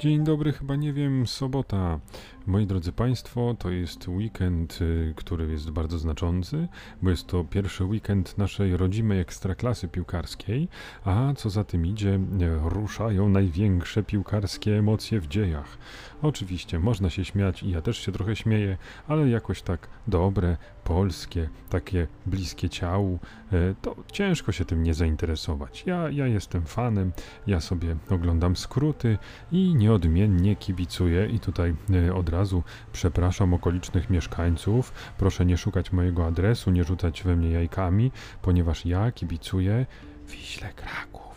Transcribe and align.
Dzień 0.00 0.24
dobry, 0.24 0.52
chyba 0.52 0.76
nie 0.76 0.92
wiem, 0.92 1.26
sobota. 1.26 2.00
Moi 2.46 2.66
drodzy 2.66 2.92
Państwo, 2.92 3.56
to 3.58 3.70
jest 3.70 4.08
weekend, 4.08 4.78
y, 4.82 5.14
który 5.16 5.50
jest 5.50 5.70
bardzo 5.70 5.98
znaczący, 5.98 6.68
bo 7.02 7.10
jest 7.10 7.26
to 7.26 7.44
pierwszy 7.44 7.84
weekend 7.84 8.38
naszej 8.38 8.76
rodzimej 8.76 9.20
ekstraklasy 9.20 9.88
piłkarskiej, 9.88 10.68
a 11.04 11.32
co 11.36 11.50
za 11.50 11.64
tym 11.64 11.86
idzie, 11.86 12.20
ruszają 12.62 13.28
największe 13.28 14.02
piłkarskie 14.02 14.78
emocje 14.78 15.20
w 15.20 15.26
dziejach. 15.26 15.78
Oczywiście 16.22 16.78
można 16.78 17.10
się 17.10 17.24
śmiać 17.24 17.62
i 17.62 17.70
ja 17.70 17.82
też 17.82 17.98
się 17.98 18.12
trochę 18.12 18.36
śmieję, 18.36 18.76
ale 19.08 19.28
jakoś 19.28 19.62
tak 19.62 19.88
dobre, 20.06 20.56
polskie, 20.84 21.48
takie 21.68 22.06
bliskie 22.26 22.68
ciału, 22.68 23.18
y, 23.52 23.74
to 23.82 23.96
ciężko 24.12 24.52
się 24.52 24.64
tym 24.64 24.82
nie 24.82 24.94
zainteresować. 24.94 25.82
Ja, 25.86 26.10
ja 26.10 26.26
jestem 26.26 26.62
fanem, 26.62 27.12
ja 27.46 27.60
sobie 27.60 27.96
oglądam 28.10 28.56
skróty 28.56 29.18
i 29.52 29.74
nieodmiennie 29.90 30.56
kibicuję 30.56 31.26
i 31.26 31.40
tutaj 31.40 31.74
od 32.14 32.28
razu 32.28 32.62
przepraszam 32.92 33.54
okolicznych 33.54 34.10
mieszkańców, 34.10 34.92
proszę 35.18 35.46
nie 35.46 35.56
szukać 35.56 35.92
mojego 35.92 36.26
adresu, 36.26 36.70
nie 36.70 36.84
rzucać 36.84 37.22
we 37.22 37.36
mnie 37.36 37.50
jajkami, 37.50 38.12
ponieważ 38.42 38.86
ja 38.86 39.12
kibicuję 39.12 39.86
Wiśle 40.28 40.72
Kraków. 40.72 41.29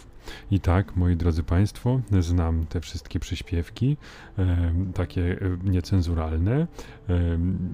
I 0.51 0.59
tak, 0.59 0.95
moi 0.95 1.15
drodzy 1.15 1.43
Państwo, 1.43 2.01
znam 2.19 2.65
te 2.65 2.81
wszystkie 2.81 3.19
przyśpiewki, 3.19 3.97
e, 4.37 4.73
takie 4.93 5.37
niecenzuralne, 5.63 6.53
e, 6.53 6.67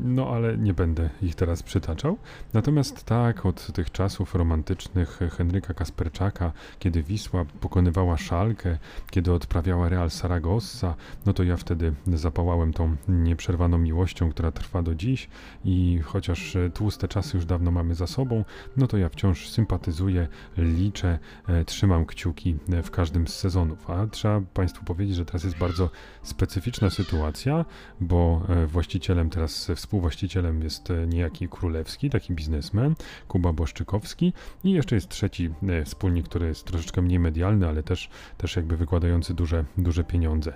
no 0.04 0.28
ale 0.30 0.58
nie 0.58 0.74
będę 0.74 1.10
ich 1.22 1.36
teraz 1.36 1.64
przytaczał. 1.64 2.18
Natomiast 2.54 3.04
tak, 3.04 3.46
od 3.46 3.72
tych 3.74 3.92
czasów 3.92 4.36
romantycznych 4.36 5.20
Henryka 5.38 5.74
Kasperczaka, 5.74 6.52
kiedy 6.80 7.04
Wisła 7.04 7.46
pokonywała 7.60 8.18
Szalkę, 8.18 8.78
kiedy 9.12 9.34
odprawiała 9.34 9.90
Real 9.90 10.10
Saragossa, 10.10 10.96
no 11.26 11.34
to 11.34 11.44
ja 11.44 11.58
wtedy 11.58 11.94
zapałałem 12.08 12.74
tą 12.74 12.96
nieprzerwaną 13.08 13.78
miłością, 13.78 14.30
która 14.30 14.52
trwa 14.52 14.82
do 14.84 14.96
dziś 14.96 15.30
i 15.66 16.00
chociaż 16.04 16.58
tłuste 16.74 17.08
czasy 17.08 17.38
już 17.38 17.46
dawno 17.46 17.72
mamy 17.72 17.96
za 17.96 18.08
sobą, 18.08 18.44
no 18.78 18.88
to 18.88 18.98
ja 18.98 19.10
wciąż 19.10 19.50
sympatyzuję, 19.50 20.28
liczę, 20.58 21.20
e, 21.48 21.66
trzymam 21.66 22.06
kciuki 22.06 22.49
w 22.84 22.92
każdym 22.92 23.28
z 23.28 23.36
sezonów. 23.36 23.90
A 23.90 24.08
trzeba 24.08 24.42
Państwu 24.54 24.86
powiedzieć, 24.86 25.16
że 25.16 25.26
teraz 25.26 25.44
jest 25.44 25.58
bardzo 25.58 25.90
specyficzna 26.24 26.90
sytuacja, 26.90 27.66
bo 28.02 28.42
e, 28.50 28.68
właścicielem 28.68 29.30
teraz, 29.30 29.72
współwłaścicielem 29.76 30.64
jest 30.64 30.92
e, 30.92 31.08
niejaki 31.08 31.50
Królewski, 31.50 32.10
taki 32.10 32.34
biznesmen, 32.34 32.96
Kuba 33.28 33.54
Boszczykowski 33.54 34.34
i 34.64 34.72
jeszcze 34.72 34.96
jest 34.96 35.10
trzeci 35.10 35.50
e, 35.68 35.86
wspólnik, 35.86 36.26
który 36.26 36.48
jest 36.48 36.66
troszeczkę 36.66 37.02
mniej 37.02 37.20
medialny, 37.20 37.68
ale 37.68 37.84
też, 37.84 38.10
też 38.38 38.56
jakby 38.56 38.78
wykładający 38.78 39.34
duże, 39.34 39.66
duże 39.78 40.04
pieniądze. 40.04 40.54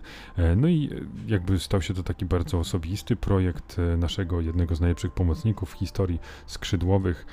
No 0.58 0.68
i 0.68 0.90
jakby 1.28 1.60
stał 1.60 1.82
się 1.82 1.94
to 1.94 2.04
taki 2.04 2.26
bardzo 2.26 2.60
osobisty 2.60 3.16
projekt 3.16 3.78
naszego 3.98 4.42
jednego 4.42 4.76
z 4.76 4.82
najlepszych 4.82 5.12
pomocników 5.12 5.72
w 5.72 5.74
historii 5.74 6.20
skrzydłowych, 6.46 7.26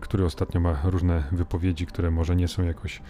który 0.00 0.24
ostatnio 0.24 0.60
ma 0.60 0.78
różne 0.84 1.22
wypowiedzi, 1.32 1.86
które 1.86 2.10
może 2.10 2.36
nie 2.36 2.48
są 2.48 2.62
jakoś 2.62 3.02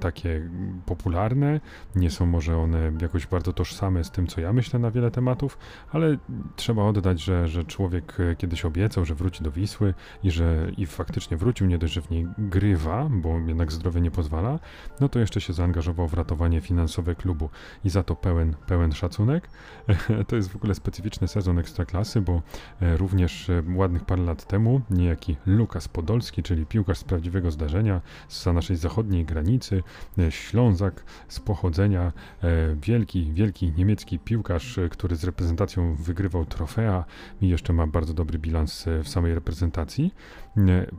takie 0.00 0.50
popularne, 0.86 1.60
nie 1.94 2.10
są 2.10 2.26
może 2.26 2.56
one 2.56 2.92
jakoś 3.00 3.26
bardzo 3.26 3.52
tożsame 3.52 4.04
z 4.04 4.10
tym, 4.10 4.26
co 4.26 4.40
ja 4.40 4.52
myślę 4.52 4.78
na 4.78 4.90
wiele 4.90 5.10
tematów, 5.10 5.58
ale 5.92 6.16
trzeba 6.56 6.82
oddać, 6.82 7.20
że, 7.20 7.48
że 7.48 7.64
człowiek 7.64 8.20
e, 8.20 8.36
kiedyś 8.36 8.64
obiecał, 8.64 9.04
że 9.04 9.14
wróci 9.14 9.44
do 9.44 9.50
Wisły 9.50 9.94
i 10.22 10.30
że 10.30 10.70
i 10.76 10.86
faktycznie 10.86 11.36
wrócił, 11.36 11.66
nie 11.66 11.78
dość, 11.78 11.92
że 11.92 12.02
w 12.02 12.10
niej 12.10 12.26
grywa, 12.38 13.08
bo 13.10 13.38
jednak 13.38 13.72
zdrowie 13.72 14.00
nie 14.00 14.10
pozwala, 14.10 14.58
no 15.00 15.08
to 15.08 15.18
jeszcze 15.18 15.40
się 15.40 15.52
zaangażował 15.52 16.08
w 16.08 16.14
ratowanie 16.14 16.60
finansowe 16.60 17.14
klubu 17.14 17.50
i 17.84 17.90
za 17.90 18.02
to 18.02 18.16
pełen, 18.16 18.54
pełen 18.66 18.92
szacunek. 18.92 19.48
To 20.28 20.36
jest 20.36 20.50
w 20.50 20.56
ogóle 20.56 20.74
specyficzny 20.74 21.28
sezon 21.28 21.58
Ekstraklasy, 21.58 22.20
bo 22.20 22.42
e, 22.80 22.96
również 22.96 23.50
e, 23.50 23.62
ładnych 23.74 24.04
parę 24.04 24.22
lat 24.22 24.46
temu 24.46 24.80
niejaki 24.90 25.36
Lukas 25.52 25.88
Podolski, 25.88 26.42
czyli 26.42 26.66
piłkarz 26.66 26.98
z 26.98 27.04
prawdziwego 27.04 27.50
zdarzenia 27.50 28.00
z 28.28 28.46
naszej 28.46 28.76
zachodniej 28.76 29.24
granicy, 29.24 29.82
E, 30.18 30.30
Ślązak 30.30 31.04
z 31.28 31.40
pochodzenia, 31.40 32.12
e, 32.42 32.76
wielki, 32.82 33.32
wielki 33.32 33.72
niemiecki 33.76 34.18
piłkarz, 34.18 34.78
e, 34.78 34.88
który 34.88 35.16
z 35.16 35.24
reprezentacją 35.24 35.94
wygrywał 35.94 36.44
trofea 36.44 37.04
i 37.40 37.48
jeszcze 37.48 37.72
ma 37.72 37.86
bardzo 37.86 38.14
dobry 38.14 38.38
bilans 38.38 38.84
w 39.04 39.08
samej 39.08 39.34
reprezentacji, 39.34 40.14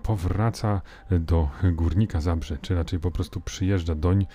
powraca 0.03 0.81
do 1.11 1.49
Górnika 1.71 2.21
Zabrze, 2.21 2.57
czy 2.61 2.75
raczej 2.75 2.99
po 2.99 3.11
prostu 3.11 3.41
przyjeżdża 3.41 3.95
doń 3.95 4.25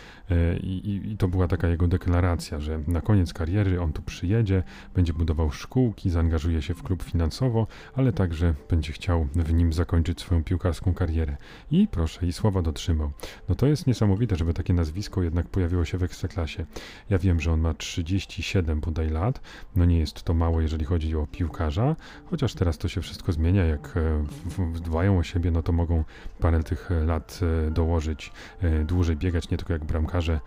i, 0.60 1.00
i 1.12 1.16
to 1.16 1.28
była 1.28 1.48
taka 1.48 1.68
jego 1.68 1.88
deklaracja, 1.88 2.60
że 2.60 2.80
na 2.86 3.00
koniec 3.00 3.32
kariery 3.32 3.80
on 3.80 3.92
tu 3.92 4.02
przyjedzie, 4.02 4.62
będzie 4.94 5.12
budował 5.12 5.50
szkółki, 5.52 6.10
zaangażuje 6.10 6.62
się 6.62 6.74
w 6.74 6.82
klub 6.82 7.02
finansowo, 7.02 7.66
ale 7.94 8.12
także 8.12 8.54
będzie 8.70 8.92
chciał 8.92 9.28
w 9.34 9.52
nim 9.52 9.72
zakończyć 9.72 10.20
swoją 10.20 10.44
piłkarską 10.44 10.94
karierę. 10.94 11.36
I 11.70 11.88
proszę, 11.88 12.26
i 12.26 12.32
słowa 12.32 12.62
dotrzymał. 12.62 13.10
No 13.48 13.54
to 13.54 13.66
jest 13.66 13.86
niesamowite, 13.86 14.36
żeby 14.36 14.54
takie 14.54 14.74
nazwisko 14.74 15.22
jednak 15.22 15.48
pojawiło 15.48 15.84
się 15.84 15.98
w 15.98 16.02
Ekstraklasie. 16.02 16.66
Ja 17.10 17.18
wiem, 17.18 17.40
że 17.40 17.52
on 17.52 17.60
ma 17.60 17.74
37 17.74 18.80
bodaj 18.80 19.10
lat, 19.10 19.40
no 19.76 19.84
nie 19.84 19.98
jest 19.98 20.22
to 20.22 20.34
mało, 20.34 20.60
jeżeli 20.60 20.84
chodzi 20.84 21.16
o 21.16 21.26
piłkarza, 21.26 21.96
chociaż 22.30 22.54
teraz 22.54 22.78
to 22.78 22.88
się 22.88 23.00
wszystko 23.00 23.32
zmienia, 23.32 23.64
jak 23.64 23.96
e, 23.96 24.24
dbają 25.08 25.20
o 25.20 25.22
siebie, 25.22 25.50
no 25.50 25.62
to 25.62 25.72
mogą 25.72 26.04
parę 26.38 26.62
tych 26.62 26.91
lat 27.06 27.41
e, 27.66 27.70
dołożyć, 27.70 28.32
e, 28.60 28.84
dłużej 28.84 29.16
biegać, 29.16 29.50
nie 29.50 29.56
tylko 29.56 29.72
jak 29.72 29.84
bramkarze, 29.84 30.41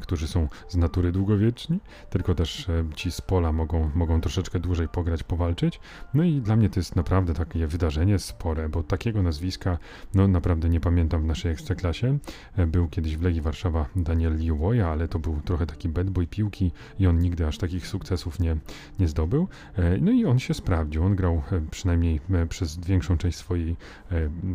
którzy 0.00 0.28
są 0.28 0.48
z 0.68 0.76
natury 0.76 1.12
długowieczni, 1.12 1.80
tylko 2.10 2.34
też 2.34 2.66
ci 2.94 3.12
z 3.12 3.20
pola 3.20 3.52
mogą, 3.52 3.90
mogą 3.94 4.20
troszeczkę 4.20 4.60
dłużej 4.60 4.88
pograć, 4.88 5.22
powalczyć. 5.22 5.80
No 6.14 6.24
i 6.24 6.40
dla 6.40 6.56
mnie 6.56 6.70
to 6.70 6.80
jest 6.80 6.96
naprawdę 6.96 7.34
takie 7.34 7.66
wydarzenie 7.66 8.18
spore, 8.18 8.68
bo 8.68 8.82
takiego 8.82 9.22
nazwiska, 9.22 9.78
no 10.14 10.28
naprawdę 10.28 10.68
nie 10.68 10.80
pamiętam 10.80 11.22
w 11.22 11.24
naszej 11.24 11.52
ekstraklasie. 11.52 12.18
Był 12.66 12.88
kiedyś 12.88 13.16
w 13.16 13.22
Legii 13.22 13.40
Warszawa 13.40 13.86
Daniel 13.96 14.36
Liuwoja, 14.36 14.88
ale 14.88 15.08
to 15.08 15.18
był 15.18 15.40
trochę 15.44 15.66
taki 15.66 15.88
bad 15.88 16.10
boy 16.10 16.26
piłki 16.26 16.72
i 16.98 17.06
on 17.06 17.18
nigdy 17.18 17.46
aż 17.46 17.58
takich 17.58 17.86
sukcesów 17.86 18.40
nie, 18.40 18.56
nie 18.98 19.08
zdobył. 19.08 19.48
E, 19.76 19.98
no 19.98 20.10
i 20.10 20.24
on 20.24 20.38
się 20.38 20.54
sprawdził. 20.54 21.04
On 21.04 21.16
grał 21.16 21.42
e, 21.52 21.60
przynajmniej 21.70 22.20
e, 22.30 22.46
przez 22.46 22.78
większą 22.78 23.18
część 23.18 23.38
swojej 23.38 23.76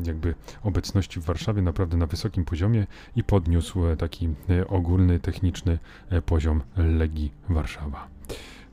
jakby 0.03 0.35
obecności 0.63 1.19
w 1.19 1.23
Warszawie 1.23 1.61
naprawdę 1.61 1.97
na 1.97 2.05
wysokim 2.05 2.45
poziomie 2.45 2.87
i 3.15 3.23
podniósł 3.23 3.95
taki 3.97 4.29
ogólny, 4.67 5.19
techniczny 5.19 5.79
poziom 6.25 6.61
Legii 6.77 7.31
Warszawa. 7.49 8.07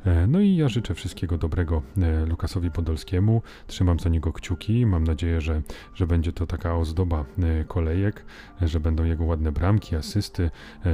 E, 0.04 0.26
no 0.26 0.40
i 0.40 0.56
ja 0.56 0.68
życzę 0.68 0.94
wszystkiego 0.94 1.38
dobrego 1.38 1.82
e, 1.98 2.26
Lukasowi 2.26 2.70
Podolskiemu. 2.70 3.42
Trzymam 3.66 4.00
za 4.00 4.08
niego 4.08 4.32
kciuki. 4.32 4.86
Mam 4.86 5.04
nadzieję, 5.04 5.40
że, 5.40 5.62
że 5.94 6.06
będzie 6.06 6.32
to 6.32 6.46
taka 6.46 6.76
ozdoba 6.76 7.24
e, 7.38 7.64
kolejek, 7.64 8.24
że 8.62 8.80
będą 8.80 9.04
jego 9.04 9.24
ładne 9.24 9.52
bramki, 9.52 9.96
asysty, 9.96 10.50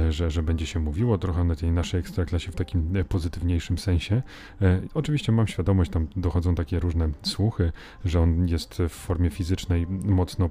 że, 0.09 0.31
że 0.31 0.43
będzie 0.43 0.65
się 0.65 0.79
mówiło 0.79 1.17
trochę 1.17 1.43
na 1.43 1.55
tej 1.55 1.71
naszej 1.71 1.99
ekstraklasie 1.99 2.51
w 2.51 2.55
takim 2.55 2.93
pozytywniejszym 3.09 3.77
sensie. 3.77 4.21
Oczywiście 4.93 5.31
mam 5.31 5.47
świadomość, 5.47 5.91
tam 5.91 6.07
dochodzą 6.15 6.55
takie 6.55 6.79
różne 6.79 7.09
słuchy, 7.23 7.71
że 8.05 8.21
on 8.21 8.47
jest 8.47 8.81
w 8.89 8.89
formie 8.89 9.29
fizycznej 9.29 9.87
mocno 9.87 10.49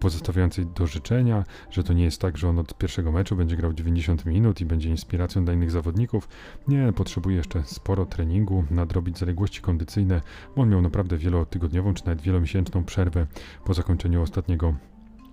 pozostawiającej 0.00 0.66
do 0.66 0.86
życzenia, 0.86 1.44
że 1.70 1.84
to 1.84 1.92
nie 1.92 2.04
jest 2.04 2.20
tak, 2.20 2.38
że 2.38 2.48
on 2.48 2.58
od 2.58 2.78
pierwszego 2.78 3.12
meczu 3.12 3.36
będzie 3.36 3.56
grał 3.56 3.72
90 3.72 4.26
minut 4.26 4.60
i 4.60 4.66
będzie 4.66 4.88
inspiracją 4.88 5.44
dla 5.44 5.54
innych 5.54 5.70
zawodników. 5.70 6.28
Nie, 6.68 6.92
potrzebuje 6.92 7.17
potrzebuje 7.18 7.36
jeszcze 7.36 7.62
sporo 7.64 8.06
treningu, 8.06 8.64
nadrobić 8.70 9.18
zaległości 9.18 9.60
kondycyjne, 9.60 10.20
bo 10.56 10.62
on 10.62 10.68
miał 10.68 10.82
naprawdę 10.82 11.16
wielotygodniową 11.16 11.94
czy 11.94 12.06
nawet 12.06 12.20
wielomiesięczną 12.20 12.84
przerwę 12.84 13.26
po 13.64 13.74
zakończeniu 13.74 14.22
ostatniego 14.22 14.74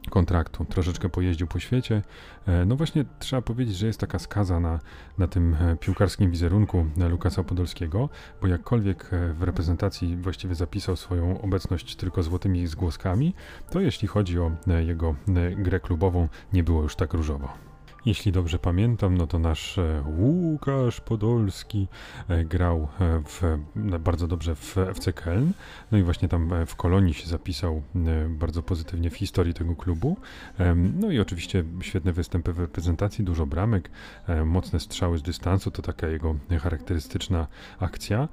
kontraktu. 0.10 0.66
Troszeczkę 0.66 1.10
pojeździł 1.10 1.48
po 1.48 1.60
świecie. 1.60 2.02
E, 2.48 2.66
no 2.66 2.76
właśnie 2.76 3.06
trzeba 3.20 3.42
powiedzieć, 3.42 3.76
że 3.76 3.88
jest 3.88 4.00
taka 4.00 4.20
skaza 4.20 4.60
na, 4.60 4.80
na 5.18 5.28
tym 5.28 5.54
e, 5.54 5.76
piłkarskim 5.76 6.32
wizerunku 6.32 6.86
Lukasa 7.10 7.44
Podolskiego, 7.44 8.10
bo 8.42 8.48
jakkolwiek 8.48 9.14
e, 9.14 9.34
w 9.34 9.44
reprezentacji 9.44 10.18
właściwie 10.18 10.56
zapisał 10.56 10.96
swoją 10.96 11.42
obecność 11.42 11.96
tylko 11.96 12.24
złotymi 12.24 12.68
zgłoskami, 12.68 13.34
to 13.70 13.80
jeśli 13.80 14.08
chodzi 14.08 14.40
o 14.40 14.52
jego 14.80 15.16
grę 15.58 15.80
klubową, 15.80 16.30
nie 16.54 16.64
było 16.64 16.84
już 16.84 16.96
tak 16.96 17.14
różowo. 17.14 17.65
Jeśli 18.06 18.32
dobrze 18.32 18.60
pamiętam, 18.60 19.18
no 19.18 19.28
to 19.28 19.40
nasz 19.40 19.78
e, 19.78 20.04
Łukasz 20.18 21.02
Podolski 21.02 21.88
e, 22.28 22.46
grał 22.46 22.88
e, 23.00 23.22
w, 23.26 23.42
bardzo 24.00 24.28
dobrze 24.28 24.56
w 24.56 24.78
FC 24.78 25.12
Köln. 25.12 25.52
No 25.92 25.98
i 25.98 26.04
właśnie 26.04 26.28
tam 26.28 26.66
w 26.66 26.76
Kolonii 26.76 27.14
się 27.14 27.28
zapisał 27.28 27.82
bardzo 28.30 28.64
pozytywnie 28.64 29.10
w 29.10 29.16
historii 29.16 29.54
tego 29.54 29.76
klubu. 29.76 30.18
No 31.00 31.12
i 31.12 31.20
oczywiście 31.20 31.64
świetne 31.82 32.14
występy 32.14 32.54
w 32.54 32.60
reprezentacji, 32.60 33.26
dużo 33.26 33.46
bramek, 33.46 33.90
mocne 34.46 34.80
strzały 34.80 35.18
z 35.18 35.22
dystansu, 35.22 35.72
to 35.72 35.82
taka 35.82 36.08
jego 36.08 36.36
charakterystyczna 36.62 37.48
akcja. 37.80 38.28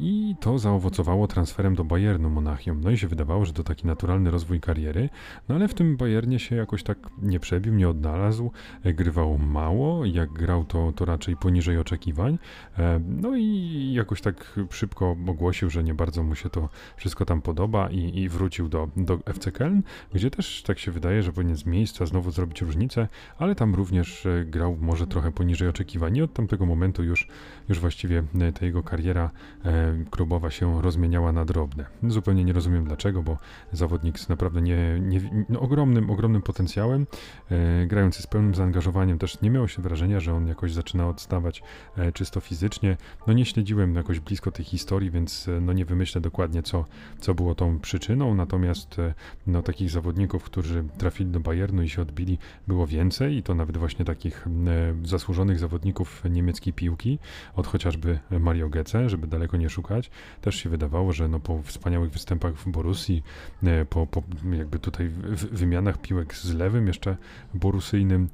I 0.00 0.34
to 0.40 0.58
zaowocowało 0.58 1.26
transferem 1.26 1.74
do 1.74 1.84
Bayernu 1.84 2.30
Monachium. 2.30 2.80
No 2.80 2.90
i 2.90 2.98
się 2.98 3.08
wydawało, 3.08 3.44
że 3.44 3.52
to 3.52 3.62
taki 3.62 3.86
naturalny 3.86 4.30
rozwój 4.30 4.60
kariery, 4.60 5.08
no 5.48 5.54
ale 5.54 5.68
w 5.68 5.74
tym 5.74 5.96
Bayernie 5.96 6.38
się 6.38 6.56
jakoś 6.56 6.82
tak 6.82 6.98
nie 7.22 7.40
przebił, 7.40 7.74
nie 7.74 7.88
odnalazł 7.88 8.50
grywał 8.98 9.38
mało, 9.38 10.04
jak 10.04 10.32
grał 10.32 10.64
to, 10.64 10.92
to 10.92 11.04
raczej 11.04 11.36
poniżej 11.36 11.78
oczekiwań. 11.78 12.38
E, 12.78 13.00
no 13.08 13.36
i 13.36 13.92
jakoś 13.92 14.20
tak 14.20 14.58
szybko 14.70 15.16
ogłosił, 15.26 15.70
że 15.70 15.84
nie 15.84 15.94
bardzo 15.94 16.22
mu 16.22 16.34
się 16.34 16.50
to 16.50 16.68
wszystko 16.96 17.24
tam 17.24 17.42
podoba 17.42 17.90
i, 17.90 18.18
i 18.18 18.28
wrócił 18.28 18.68
do, 18.68 18.88
do 18.96 19.18
FC 19.26 19.50
Köln, 19.50 19.82
gdzie 20.14 20.30
też 20.30 20.62
tak 20.62 20.78
się 20.78 20.90
wydaje, 20.90 21.22
że 21.22 21.32
powinien 21.32 21.56
z 21.56 21.66
miejsca 21.66 22.06
znowu 22.06 22.30
zrobić 22.30 22.62
różnicę, 22.62 23.08
ale 23.38 23.54
tam 23.54 23.74
również 23.74 24.26
e, 24.26 24.44
grał 24.44 24.76
może 24.80 25.06
trochę 25.06 25.32
poniżej 25.32 25.68
oczekiwań 25.68 26.16
i 26.16 26.22
od 26.22 26.32
tamtego 26.32 26.66
momentu 26.66 27.04
już, 27.04 27.28
już 27.68 27.80
właściwie 27.80 28.24
e, 28.40 28.52
ta 28.52 28.66
jego 28.66 28.82
kariera 28.82 29.30
klubowa 30.10 30.50
się 30.50 30.82
rozmieniała 30.82 31.32
na 31.32 31.44
drobne. 31.44 31.86
Zupełnie 32.02 32.44
nie 32.44 32.52
rozumiem 32.52 32.84
dlaczego, 32.84 33.22
bo 33.22 33.38
zawodnik 33.72 34.18
z 34.18 34.28
naprawdę 34.28 34.62
nie, 34.62 35.00
nie, 35.00 35.44
no, 35.48 35.60
ogromnym, 35.60 36.10
ogromnym 36.10 36.42
potencjałem, 36.42 37.06
grający 37.86 38.22
z 38.22 38.26
pełnym 38.26 38.54
zaangażowaniem, 38.54 38.87
też 39.18 39.40
nie 39.40 39.50
miało 39.50 39.68
się 39.68 39.82
wrażenia, 39.82 40.20
że 40.20 40.34
on 40.34 40.46
jakoś 40.46 40.72
zaczyna 40.72 41.08
odstawać 41.08 41.62
czysto 42.14 42.40
fizycznie. 42.40 42.96
No 43.26 43.32
nie 43.32 43.44
śledziłem 43.44 43.94
jakoś 43.94 44.20
blisko 44.20 44.52
tej 44.52 44.64
historii, 44.64 45.10
więc 45.10 45.48
no 45.60 45.72
nie 45.72 45.84
wymyślę 45.84 46.20
dokładnie, 46.20 46.62
co, 46.62 46.84
co 47.20 47.34
było 47.34 47.54
tą 47.54 47.78
przyczyną, 47.78 48.34
natomiast 48.34 48.98
e, 48.98 49.14
no, 49.46 49.62
takich 49.62 49.90
zawodników, 49.90 50.44
którzy 50.44 50.84
trafili 50.98 51.30
do 51.30 51.40
Bayernu 51.40 51.82
i 51.82 51.88
się 51.88 52.02
odbili, 52.02 52.38
było 52.68 52.86
więcej 52.86 53.36
i 53.36 53.42
to 53.42 53.54
nawet 53.54 53.76
właśnie 53.76 54.04
takich 54.04 54.46
e, 54.46 55.06
zasłużonych 55.06 55.58
zawodników 55.58 56.22
niemieckiej 56.30 56.72
piłki, 56.72 57.18
od 57.56 57.66
chociażby 57.66 58.18
Mario 58.30 58.68
Götze, 58.68 59.08
żeby 59.08 59.26
daleko 59.26 59.56
nie 59.56 59.70
szukać. 59.70 60.10
Też 60.40 60.54
się 60.54 60.70
wydawało, 60.70 61.12
że 61.12 61.28
no, 61.28 61.40
po 61.40 61.62
wspaniałych 61.62 62.10
występach 62.10 62.54
w 62.54 62.68
Borussii, 62.68 63.22
e, 63.62 63.84
po, 63.84 64.06
po 64.06 64.22
jakby 64.52 64.78
tutaj 64.78 65.08
wymianach 65.52 66.00
piłek 66.00 66.34
z 66.34 66.54
lewym 66.54 66.86
jeszcze 66.86 67.16
borusyjnym, 67.54 68.28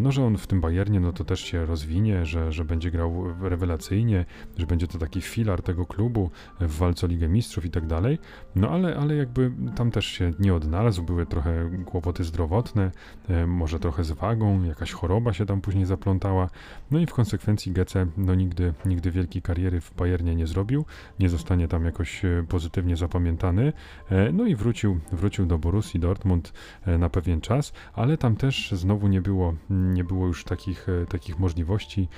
no 0.00 0.12
że 0.12 0.24
on 0.24 0.36
w 0.36 0.46
tym 0.46 0.60
Bayernie 0.60 1.00
no 1.00 1.12
to 1.12 1.24
też 1.24 1.40
się 1.40 1.66
rozwinie, 1.66 2.26
że, 2.26 2.52
że 2.52 2.64
będzie 2.64 2.90
grał 2.90 3.24
rewelacyjnie, 3.40 4.24
że 4.58 4.66
będzie 4.66 4.86
to 4.86 4.98
taki 4.98 5.20
filar 5.20 5.62
tego 5.62 5.86
klubu 5.86 6.30
w 6.60 6.78
walce 6.78 7.06
o 7.06 7.08
Ligę 7.08 7.28
Mistrzów 7.28 7.64
i 7.64 7.70
tak 7.70 7.86
dalej. 7.86 8.18
No 8.56 8.70
ale, 8.70 8.96
ale 8.96 9.16
jakby 9.16 9.52
tam 9.76 9.90
też 9.90 10.06
się 10.06 10.32
nie 10.38 10.54
odnalazł, 10.54 11.02
były 11.02 11.26
trochę 11.26 11.70
kłopoty 11.84 12.24
zdrowotne, 12.24 12.90
e, 13.28 13.46
może 13.46 13.80
trochę 13.80 14.04
z 14.04 14.10
wagą, 14.10 14.62
jakaś 14.64 14.92
choroba 14.92 15.32
się 15.32 15.46
tam 15.46 15.60
później 15.60 15.86
zaplątała. 15.86 16.48
No 16.90 16.98
i 16.98 17.06
w 17.06 17.12
konsekwencji 17.12 17.72
Gece 17.72 18.06
no 18.16 18.34
nigdy, 18.34 18.74
nigdy 18.84 19.10
wielkiej 19.10 19.42
kariery 19.42 19.80
w 19.80 19.94
Bayernie 19.94 20.34
nie 20.34 20.46
zrobił, 20.46 20.84
nie 21.20 21.28
zostanie 21.28 21.68
tam 21.68 21.84
jakoś 21.84 22.24
e, 22.24 22.44
pozytywnie 22.48 22.96
zapamiętany. 22.96 23.72
E, 24.10 24.32
no 24.32 24.46
i 24.46 24.56
wrócił, 24.56 25.00
wrócił 25.12 25.46
do 25.46 25.58
Borussii 25.58 26.00
Dortmund 26.00 26.52
na 26.98 27.08
pewien 27.08 27.40
czas, 27.40 27.72
ale 27.94 28.18
tam 28.18 28.36
też 28.36 28.72
znowu 28.72 29.08
nie 29.08 29.22
było, 29.22 29.54
nie 29.72 30.04
było 30.04 30.26
już 30.26 30.44
takich, 30.44 30.86
takich 31.08 31.38
możliwości, 31.38 32.08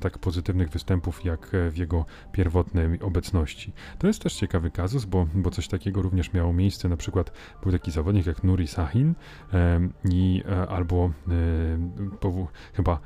tak 0.00 0.18
pozytywnych 0.18 0.70
występów 0.70 1.24
jak 1.24 1.50
w 1.70 1.76
jego 1.76 2.04
pierwotnej 2.32 3.00
obecności. 3.00 3.72
To 3.98 4.06
jest 4.06 4.22
też 4.22 4.34
ciekawy 4.34 4.70
kazus, 4.70 5.04
bo, 5.04 5.26
bo 5.34 5.50
coś 5.50 5.68
takiego 5.68 6.02
również 6.02 6.32
miało 6.32 6.52
miejsce. 6.52 6.88
Na 6.88 6.96
przykład 6.96 7.32
był 7.62 7.72
taki 7.72 7.90
zawodnik 7.90 8.26
jak 8.26 8.44
Nuri 8.44 8.66
Sahin 8.66 9.14
e, 9.52 9.80
i, 10.10 10.42
e, 10.48 10.68
albo 10.68 11.10
e, 11.28 12.50
chyba 12.72 13.00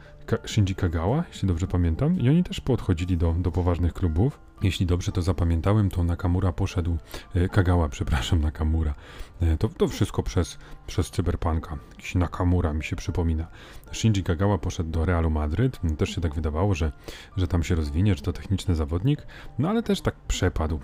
Shinji 0.47 0.75
Kagawa, 0.75 1.25
jeśli 1.29 1.49
dobrze 1.49 1.67
pamiętam, 1.67 2.21
i 2.21 2.29
oni 2.29 2.45
też 2.45 2.61
podchodzili 2.61 3.17
do, 3.17 3.33
do 3.33 3.53
poważnych 3.53 3.93
klubów. 3.93 4.52
Jeśli 4.63 4.87
dobrze 4.87 5.13
to 5.13 5.23
zapamiętałem, 5.23 5.91
to 5.91 6.05
Nakamura 6.05 6.53
poszedł, 6.53 6.99
e, 7.35 7.49
Kagawa, 7.49 7.89
przepraszam, 7.89 8.41
Nakamura. 8.41 8.95
E, 9.41 9.57
to, 9.57 9.69
to 9.69 9.89
wszystko 9.89 10.23
przez, 10.23 10.59
przez 10.87 11.11
Cyberpunka. 11.11 11.79
Jakiś 11.91 12.15
Nakamura 12.15 12.73
mi 12.73 12.85
się 12.85 12.97
przypomina. 12.97 13.47
Shinji 13.93 14.25
Kagawa 14.25 14.59
poszedł 14.59 14.91
do 14.91 15.05
Realu 15.05 15.31
Madryt. 15.31 15.81
Też 15.99 16.15
się 16.15 16.21
tak 16.21 16.35
wydawało, 16.35 16.75
że, 16.75 16.93
że 17.37 17.49
tam 17.49 17.63
się 17.63 17.75
rozwinie, 17.75 18.15
że 18.15 18.23
to 18.23 18.33
techniczny 18.33 18.75
zawodnik, 18.75 19.27
no 19.59 19.71
ale 19.71 19.83
też 19.83 20.01
tak 20.01 20.15
przepadł. 20.15 20.81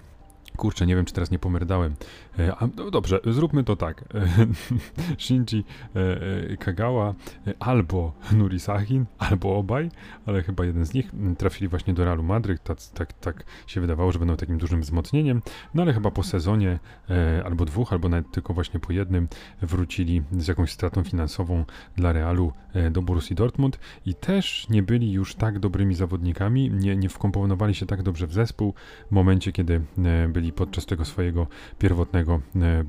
Kurczę, 0.57 0.87
nie 0.87 0.97
wiem, 0.97 1.05
czy 1.05 1.15
teraz 1.15 1.31
nie 1.31 1.39
pomerdałem. 1.39 1.95
E, 2.39 2.57
a, 2.57 2.69
no 2.77 2.91
dobrze, 2.91 3.21
zróbmy 3.27 3.65
to 3.65 3.77
tak. 3.77 4.05
E, 4.15 4.29
Shinji 5.23 5.65
e, 5.95 6.57
Kagawa 6.57 7.15
albo 7.59 8.13
Nuri 8.33 8.61
Sahin, 8.61 9.05
albo 9.19 9.57
obaj, 9.57 9.91
ale 10.27 10.43
chyba 10.43 10.65
jeden 10.65 10.87
z 10.87 10.95
nich 10.95 11.11
trafili 11.39 11.69
właśnie 11.69 11.95
do 11.95 12.05
Realu 12.05 12.23
Madryt. 12.23 12.63
Tak, 12.63 12.79
tak, 12.95 13.13
tak 13.13 13.45
się 13.67 13.81
wydawało, 13.81 14.13
że 14.13 14.19
będą 14.19 14.37
takim 14.37 14.59
dużym 14.59 14.81
wzmocnieniem. 14.81 15.43
No 15.75 15.83
ale 15.83 15.93
chyba 15.93 16.11
po 16.11 16.23
sezonie 16.23 16.79
albo 17.45 17.65
dwóch, 17.65 17.93
albo 17.93 18.09
nawet 18.09 18.31
tylko 18.31 18.55
właśnie 18.55 18.81
po 18.81 18.93
jednym 18.93 19.29
wrócili 19.63 20.23
z 20.33 20.49
jakąś 20.49 20.73
stratą 20.73 21.05
finansową 21.05 21.65
dla 21.97 22.13
Realu 22.13 22.53
do 22.91 23.03
Borussii 23.03 23.37
Dortmund 23.37 23.79
i 24.07 24.15
też 24.15 24.69
nie 24.69 24.83
byli 24.83 25.13
już 25.13 25.35
tak 25.35 25.59
dobrymi 25.59 25.95
zawodnikami, 25.95 26.71
nie, 26.71 26.97
nie 26.97 27.09
wkomponowali 27.09 27.75
się 27.75 27.87
tak 27.87 28.03
dobrze 28.03 28.27
w 28.27 28.33
zespół 28.33 28.75
w 29.09 29.11
momencie, 29.11 29.53
kiedy 29.53 29.81
byli 30.29 30.38
podczas 30.57 30.87
tego 30.87 31.05
swojego 31.05 31.47
pierwotnego 31.79 32.41
e, 32.57 32.85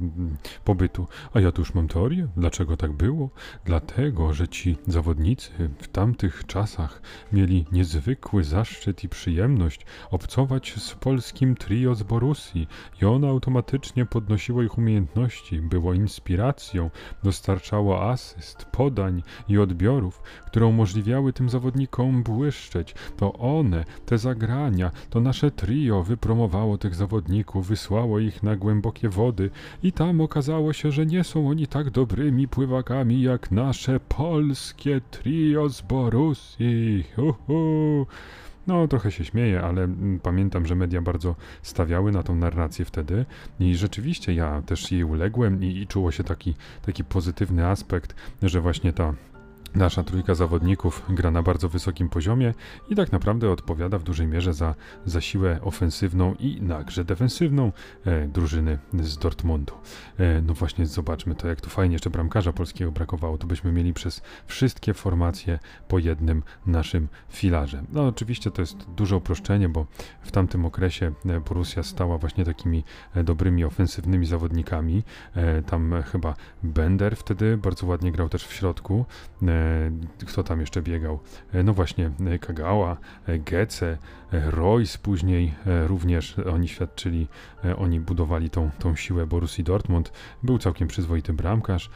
pobytu. 0.66 1.08
A 1.34 1.40
ja 1.40 1.52
tu 1.52 1.62
już 1.62 1.74
mam 1.74 1.88
teorię, 1.88 2.28
dlaczego 2.38 2.78
tak 2.78 2.92
było? 2.92 3.30
Dlatego, 3.66 4.34
że 4.34 4.48
ci 4.48 4.78
zawodnicy 4.88 5.52
w 5.78 5.88
tamtych 5.88 6.46
czasach 6.46 7.02
mieli 7.34 7.66
niezwykły 7.72 8.44
zaszczyt 8.44 9.04
i 9.04 9.10
przyjemność 9.10 9.86
obcować 10.12 10.74
z 10.74 10.94
polskim 10.94 11.56
trio 11.56 11.96
z 11.96 12.04
Borussii 12.04 12.68
i 13.02 13.06
ono 13.06 13.28
automatycznie 13.30 14.06
podnosiło 14.06 14.64
ich 14.64 14.78
umiejętności, 14.78 15.62
było 15.62 15.94
inspiracją, 15.94 16.90
dostarczało 17.24 18.10
asyst, 18.10 18.66
podań 18.66 19.24
i 19.48 19.58
odbiorów, 19.58 20.22
które 20.46 20.66
umożliwiały 20.66 21.34
tym 21.34 21.50
zawodnikom 21.50 22.24
błyszczeć. 22.24 22.96
To 23.18 23.34
one, 23.34 23.86
te 24.06 24.18
zagrania, 24.18 24.92
to 25.10 25.20
nasze 25.20 25.52
trio 25.52 26.04
wypromowało 26.04 26.78
tych 26.78 26.96
zawodników 26.96 27.39
wysłało 27.62 28.20
ich 28.20 28.44
na 28.44 28.56
głębokie 28.56 29.10
wody 29.10 29.50
i 29.84 29.92
tam 29.92 30.22
okazało 30.22 30.74
się, 30.74 30.92
że 30.92 31.06
nie 31.06 31.24
są 31.24 31.50
oni 31.50 31.68
tak 31.68 31.90
dobrymi 31.90 32.48
pływakami 32.48 33.22
jak 33.22 33.52
nasze 33.52 34.00
polskie 34.00 35.02
trio 35.12 35.70
z 35.70 35.82
Borussii. 35.82 37.04
Uhu. 37.18 38.06
No, 38.68 38.88
trochę 38.88 39.12
się 39.12 39.26
śmieję, 39.26 39.62
ale 39.62 39.84
mm, 39.84 40.20
pamiętam, 40.20 40.66
że 40.66 40.76
media 40.76 41.02
bardzo 41.02 41.36
stawiały 41.62 42.12
na 42.12 42.24
tą 42.24 42.36
narrację 42.36 42.86
wtedy 42.86 43.26
i 43.60 43.76
rzeczywiście 43.76 44.34
ja 44.34 44.62
też 44.62 44.92
jej 44.92 45.04
uległem 45.04 45.64
i, 45.64 45.78
i 45.78 45.88
czuło 45.88 46.12
się 46.12 46.24
taki, 46.24 46.56
taki 46.86 47.04
pozytywny 47.04 47.68
aspekt, 47.68 48.16
że 48.44 48.62
właśnie 48.62 48.94
ta 48.94 49.14
Nasza 49.76 50.04
trójka 50.04 50.36
zawodników 50.36 51.06
gra 51.10 51.32
na 51.32 51.44
bardzo 51.44 51.70
wysokim 51.70 52.10
poziomie 52.10 52.54
i 52.90 52.96
tak 52.96 53.12
naprawdę 53.12 53.52
odpowiada 53.52 53.98
w 53.98 54.04
dużej 54.04 54.28
mierze 54.28 54.54
za, 54.54 54.76
za 55.06 55.22
siłę 55.22 55.60
ofensywną 55.62 56.36
i 56.40 56.62
także 56.70 57.06
defensywną 57.06 57.72
e, 58.06 58.28
drużyny 58.28 58.80
z 59.00 59.18
Dortmundu. 59.18 59.74
E, 60.18 60.42
no 60.42 60.54
właśnie, 60.54 60.86
zobaczmy 60.86 61.36
to, 61.36 61.48
jak 61.48 61.62
tu 61.62 61.70
fajnie 61.70 61.94
jeszcze 61.94 62.10
bramkarza 62.10 62.54
polskiego 62.54 62.92
brakowało, 62.92 63.38
to 63.38 63.48
byśmy 63.48 63.72
mieli 63.72 63.94
przez 63.94 64.22
wszystkie 64.48 64.94
formacje 64.94 65.60
po 65.88 66.00
jednym 66.00 66.44
naszym 66.66 67.08
filarze. 67.30 67.84
No 67.94 68.08
oczywiście 68.08 68.52
to 68.52 68.62
jest 68.62 68.78
duże 68.98 69.16
uproszczenie, 69.16 69.70
bo 69.70 69.86
w 70.22 70.32
tamtym 70.32 70.66
okresie 70.66 71.12
e, 71.26 71.40
Borussia 71.40 71.84
stała 71.84 72.18
właśnie 72.18 72.46
takimi 72.46 72.84
e, 73.16 73.24
dobrymi 73.24 73.64
ofensywnymi 73.64 74.26
zawodnikami. 74.26 75.04
E, 75.36 75.62
tam 75.62 76.04
chyba 76.12 76.36
Bender 76.64 77.16
wtedy 77.16 77.58
bardzo 77.58 77.88
ładnie 77.88 78.12
grał 78.12 78.30
też 78.30 78.46
w 78.46 78.54
środku. 78.54 79.06
E, 79.60 80.26
kto 80.26 80.44
tam 80.44 80.60
jeszcze 80.60 80.82
biegał? 80.82 81.20
E, 81.54 81.64
no 81.64 81.74
właśnie 81.74 82.12
e, 82.26 82.40
Kagawa, 82.40 82.98
Gece, 83.28 83.98
Royce 84.32 84.98
później 85.02 85.54
również 85.88 86.36
oni 86.40 86.68
świadczyli, 86.68 87.28
oni 87.78 88.00
budowali 88.00 88.50
tą, 88.50 88.70
tą 88.80 88.96
siłę 88.96 89.28
Borussii 89.28 89.64
Dortmund. 89.64 90.12
Był 90.44 90.58
całkiem 90.58 90.88
przyzwoity 90.88 91.34
bramkarz. 91.34 91.90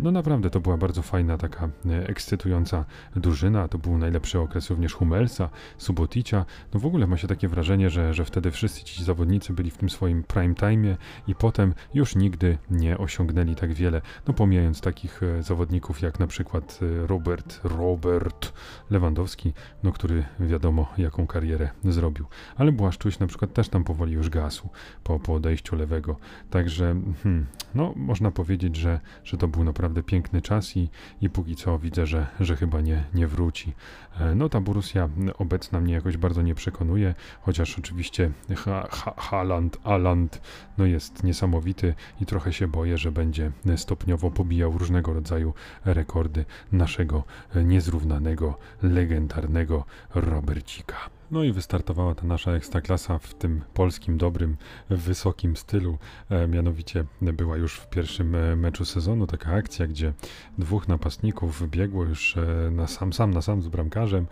No 0.00 0.10
naprawdę 0.10 0.50
to 0.50 0.60
była 0.60 0.76
bardzo 0.76 1.02
fajna, 1.02 1.38
taka 1.38 1.68
ekscytująca 2.06 2.84
drużyna. 3.16 3.68
To 3.68 3.78
był 3.78 3.98
najlepszy 3.98 4.38
okres 4.38 4.70
również 4.70 4.94
Hummelsa, 4.94 5.50
Suboticia. 5.78 6.44
No 6.74 6.80
w 6.80 6.86
ogóle 6.86 7.06
ma 7.06 7.16
się 7.16 7.28
takie 7.28 7.48
wrażenie, 7.48 7.90
że, 7.90 8.14
że 8.14 8.24
wtedy 8.24 8.50
wszyscy 8.50 8.84
ci 8.84 9.04
zawodnicy 9.04 9.52
byli 9.52 9.70
w 9.70 9.76
tym 9.76 9.90
swoim 9.90 10.22
prime 10.22 10.54
time 10.54 10.96
i 11.26 11.34
potem 11.34 11.74
już 11.94 12.16
nigdy 12.16 12.58
nie 12.70 12.98
osiągnęli 12.98 13.54
tak 13.54 13.72
wiele. 13.72 14.00
No 14.26 14.34
pomijając 14.34 14.80
takich 14.80 15.20
zawodników 15.40 16.02
jak 16.02 16.20
na 16.20 16.26
przykład 16.26 16.80
Robert, 17.08 17.60
Robert 17.64 18.52
Lewandowski, 18.90 19.52
no 19.82 19.92
który 19.92 20.24
wiadomo 20.40 20.92
jaką 20.98 21.26
karierę 21.26 21.70
zrobił. 21.84 22.26
Ale 22.56 22.72
Błaszczuś 22.72 23.18
na 23.18 23.26
przykład 23.26 23.52
też 23.52 23.68
tam 23.68 23.84
powoli 23.84 24.12
już 24.12 24.30
gasł 24.30 24.68
po, 25.04 25.20
po 25.20 25.34
odejściu 25.34 25.76
lewego. 25.76 26.16
Także 26.50 27.00
hmm, 27.22 27.46
no 27.74 27.92
można 27.96 28.30
powiedzieć, 28.30 28.76
że, 28.76 29.00
że 29.24 29.36
to 29.36 29.48
był 29.48 29.64
naprawdę 29.64 30.02
piękny 30.02 30.42
czas 30.42 30.76
i, 30.76 30.90
i 31.20 31.30
póki 31.30 31.56
co 31.56 31.78
widzę, 31.78 32.06
że, 32.06 32.26
że 32.40 32.56
chyba 32.56 32.80
nie, 32.80 33.04
nie 33.14 33.26
wróci. 33.26 33.72
E, 34.20 34.34
no 34.34 34.48
ta 34.48 34.60
Borussia 34.60 35.08
obecna 35.38 35.80
mnie 35.80 35.94
jakoś 35.94 36.16
bardzo 36.16 36.42
nie 36.42 36.54
przekonuje, 36.54 37.14
chociaż 37.40 37.78
oczywiście 37.78 38.30
ha, 38.56 38.88
ha, 38.90 39.14
Haaland, 39.16 39.76
Aland 39.84 40.40
no 40.78 40.86
jest 40.86 41.24
niesamowity 41.24 41.94
i 42.20 42.26
trochę 42.26 42.52
się 42.52 42.68
boję, 42.68 42.98
że 42.98 43.12
będzie 43.12 43.52
stopniowo 43.76 44.30
pobijał 44.30 44.78
różnego 44.78 45.12
rodzaju 45.12 45.54
rekordy 45.84 46.44
naszej 46.72 46.97
naszego 46.98 47.24
niezrównanego, 47.54 48.58
legendarnego 48.82 49.84
Robercika. 50.14 51.17
No 51.30 51.44
i 51.44 51.52
wystartowała 51.52 52.14
ta 52.14 52.26
nasza 52.26 52.52
ekstraklasa 52.52 53.18
w 53.18 53.34
tym 53.34 53.64
polskim, 53.74 54.18
dobrym, 54.18 54.56
wysokim 54.90 55.56
stylu. 55.56 55.98
E, 56.30 56.48
mianowicie 56.48 57.04
była 57.20 57.56
już 57.56 57.74
w 57.74 57.90
pierwszym 57.90 58.34
e, 58.34 58.56
meczu 58.56 58.84
sezonu 58.84 59.26
taka 59.26 59.52
akcja, 59.52 59.86
gdzie 59.86 60.12
dwóch 60.58 60.88
napastników 60.88 61.70
biegło 61.70 62.04
już 62.04 62.36
e, 62.36 62.70
na 62.70 62.86
sam, 62.86 63.12
sam 63.12 63.34
na 63.34 63.42
sam 63.42 63.62
z 63.62 63.68
bramkarzem. 63.68 64.26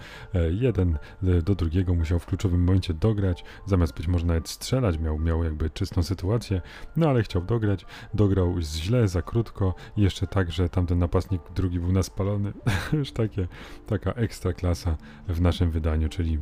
Jeden 0.50 0.98
do 1.42 1.54
drugiego 1.54 1.94
musiał 1.94 2.18
w 2.18 2.26
kluczowym 2.26 2.64
momencie 2.64 2.94
dograć, 2.94 3.44
zamiast 3.66 3.96
być 3.96 4.08
może 4.08 4.26
nawet 4.26 4.48
strzelać, 4.48 4.98
miał, 4.98 5.18
miał 5.18 5.44
jakby 5.44 5.70
czystą 5.70 6.02
sytuację, 6.02 6.60
no 6.96 7.08
ale 7.08 7.22
chciał 7.22 7.42
dograć. 7.42 7.86
Dograł 8.14 8.60
źle, 8.60 9.08
za 9.08 9.22
krótko 9.22 9.74
jeszcze 9.96 10.26
tak, 10.26 10.52
że 10.52 10.68
tamten 10.68 10.98
napastnik 10.98 11.42
drugi 11.54 11.80
był 11.80 11.92
naspalony. 11.92 12.52
już 12.92 13.12
takie, 13.12 13.48
taka 13.86 14.12
ekstra 14.12 14.52
klasa 14.52 14.96
w 15.28 15.40
naszym 15.40 15.70
wydaniu, 15.70 16.08
czyli 16.08 16.38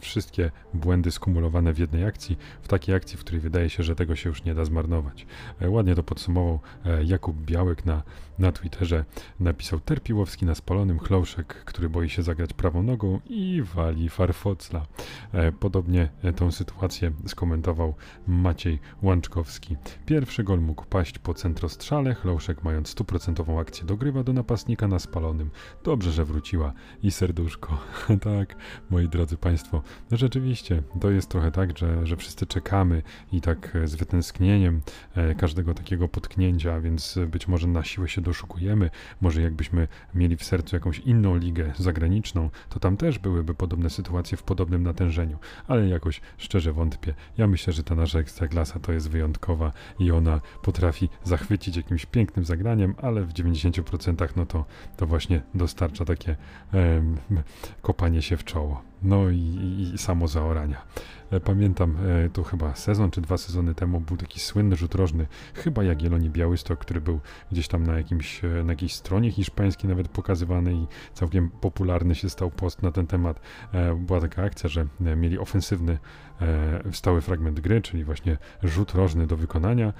wszystkie 0.00 0.50
błędy 0.74 1.10
skumulowane 1.10 1.72
w 1.72 1.78
jednej 1.78 2.04
akcji, 2.04 2.38
w 2.62 2.68
takiej 2.68 2.94
akcji, 2.94 3.18
w 3.18 3.20
której 3.20 3.40
wydaje 3.40 3.70
się, 3.70 3.82
że 3.82 3.96
tego 3.96 4.16
się 4.16 4.28
już 4.28 4.44
nie 4.44 4.54
da 4.54 4.64
zmarnować. 4.64 5.26
E, 5.60 5.70
ładnie 5.70 5.94
to 5.94 6.02
podsumował 6.02 6.60
e, 6.84 7.04
Jakub 7.04 7.36
Białek 7.36 7.84
na, 7.84 8.02
na 8.38 8.52
Twitterze. 8.52 9.04
Napisał 9.40 9.80
Terpiłowski 9.80 10.46
na 10.46 10.54
spalonym 10.54 10.98
chlouszek, 10.98 11.64
który 11.64 11.88
boi 11.88 12.08
się 12.08 12.22
zagrać 12.22 12.52
prawą 12.52 12.82
nogą 12.82 13.20
i 13.26 13.62
wali 13.74 14.08
farfocla. 14.08 14.86
E, 15.32 15.52
podobnie 15.52 16.08
tą 16.36 16.52
sytuację 16.52 17.12
skomentował 17.26 17.94
Maciej 18.26 18.78
Łączkowski. 19.02 19.76
Pierwszy 20.06 20.44
gol 20.44 20.60
mógł 20.60 20.84
paść 20.84 21.18
po 21.18 21.34
centrostrzale, 21.34 22.14
chlouszek 22.14 22.64
mając 22.64 22.88
stuprocentową 22.88 23.60
akcję 23.60 23.84
dogrywa 23.84 24.22
do 24.22 24.32
napastnika 24.32 24.88
na 24.88 24.98
spalonym. 24.98 25.50
Dobrze, 25.84 26.12
że 26.12 26.24
wróciła 26.24 26.72
i 27.02 27.10
serduszko. 27.10 27.78
tak, 28.20 28.56
moi 28.90 29.08
drodzy 29.08 29.36
Państwo, 29.36 29.82
rzeczywiście, 30.12 30.82
to 31.00 31.10
jest 31.10 31.28
trochę 31.28 31.50
tak, 31.50 31.78
że, 31.78 32.06
że 32.06 32.16
wszyscy 32.16 32.46
czekamy 32.46 33.02
i 33.32 33.40
tak 33.40 33.76
e, 33.76 33.88
z 33.88 33.94
wytęsknieniem 33.94 34.80
e, 35.14 35.34
każdego 35.34 35.74
takiego 35.74 36.08
potknięcia, 36.08 36.80
więc 36.80 37.18
być 37.26 37.48
może 37.48 37.66
na 37.66 37.84
siłę 37.84 38.08
się 38.08 38.20
doszukujemy. 38.24 38.90
Może 39.20 39.42
jakbyśmy 39.42 39.88
mieli 40.14 40.36
w 40.36 40.44
sercu 40.44 40.76
jakąś 40.76 40.98
inną 40.98 41.36
ligę 41.36 41.72
zagraniczną, 41.78 42.50
to 42.68 42.80
tam 42.80 42.96
też 42.96 43.18
byłyby 43.18 43.54
podobne 43.54 43.90
sytuacje 43.90 44.38
w 44.38 44.42
podobnym 44.42 44.82
natężeniu, 44.82 45.38
ale 45.68 45.88
jakoś 45.88 46.20
szczerze 46.38 46.72
wątpię. 46.72 47.14
Ja 47.38 47.46
myślę, 47.46 47.72
że 47.72 47.82
ta 47.82 47.94
nasza 47.94 48.18
ekstraklasa 48.18 48.80
to 48.80 48.92
jest 48.92 49.10
wyjątkowa 49.10 49.72
i 49.98 50.10
ona 50.10 50.40
potrafi 50.62 51.08
zachwycić 51.24 51.76
jakimś 51.76 52.06
pięknym 52.06 52.44
zagraniem, 52.44 52.94
ale 53.02 53.22
w 53.22 53.32
90% 53.32 54.28
no 54.36 54.46
to, 54.46 54.64
to 54.96 55.06
właśnie 55.06 55.42
dostarcza 55.54 56.04
takie 56.04 56.36
kopanie 57.82 58.22
się 58.22 58.36
w 58.36 58.44
czoło. 58.44 58.82
No 59.02 59.30
i, 59.30 59.90
i 59.94 59.98
samo 59.98 60.28
zaorania. 60.28 60.82
E, 61.34 61.40
pamiętam, 61.40 61.96
e, 62.24 62.28
to 62.28 62.42
chyba 62.42 62.74
sezon 62.74 63.10
czy 63.10 63.20
dwa 63.20 63.36
sezony 63.36 63.74
temu 63.74 64.00
był 64.00 64.16
taki 64.16 64.40
słynny 64.40 64.76
rzut 64.76 64.94
rożny, 64.94 65.26
chyba 65.54 65.84
Jagiellonii 65.84 66.30
Białystok, 66.30 66.78
który 66.78 67.00
był 67.00 67.20
gdzieś 67.52 67.68
tam 67.68 67.86
na, 67.86 67.96
jakimś, 67.96 68.44
e, 68.44 68.48
na 68.48 68.72
jakiejś 68.72 68.94
stronie 68.94 69.30
hiszpańskiej 69.30 69.90
nawet 69.90 70.08
pokazywany 70.08 70.74
i 70.74 70.86
całkiem 71.14 71.50
popularny 71.50 72.14
się 72.14 72.30
stał 72.30 72.50
post 72.50 72.82
na 72.82 72.92
ten 72.92 73.06
temat. 73.06 73.40
Była 73.96 74.20
taka 74.20 74.42
akcja, 74.42 74.68
że 74.68 74.86
mieli 75.00 75.38
ofensywny 75.38 75.98
stały 76.92 77.20
fragment 77.20 77.60
gry, 77.60 77.82
czyli 77.82 78.04
właśnie 78.04 78.38
rzut 78.62 78.94
rożny 78.94 79.26
do 79.26 79.36
wykonania 79.36 79.92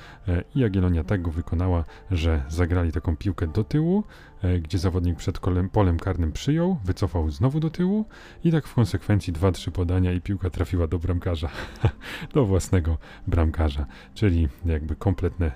i 0.54 0.60
Jagiellonia 0.60 1.04
tak 1.04 1.22
go 1.22 1.30
wykonała, 1.30 1.84
że 2.10 2.44
zagrali 2.48 2.92
taką 2.92 3.16
piłkę 3.16 3.46
do 3.46 3.64
tyłu, 3.64 4.04
gdzie 4.62 4.78
zawodnik 4.78 5.16
przed 5.16 5.38
kolem, 5.38 5.68
polem 5.68 5.98
karnym 5.98 6.32
przyjął, 6.32 6.76
wycofał 6.84 7.30
znowu 7.30 7.60
do 7.60 7.70
tyłu 7.70 8.04
i 8.44 8.52
tak 8.52 8.66
w 8.66 8.74
konsekwencji 8.74 9.32
2-3 9.32 9.70
podania 9.70 10.12
i 10.12 10.20
piłka 10.20 10.50
trafiła 10.50 10.86
do 10.86 10.98
bramkarza, 10.98 11.48
do 12.34 12.44
własnego 12.44 12.98
bramkarza, 13.26 13.86
czyli 14.14 14.48
jakby 14.64 14.96
kompletne 14.96 15.52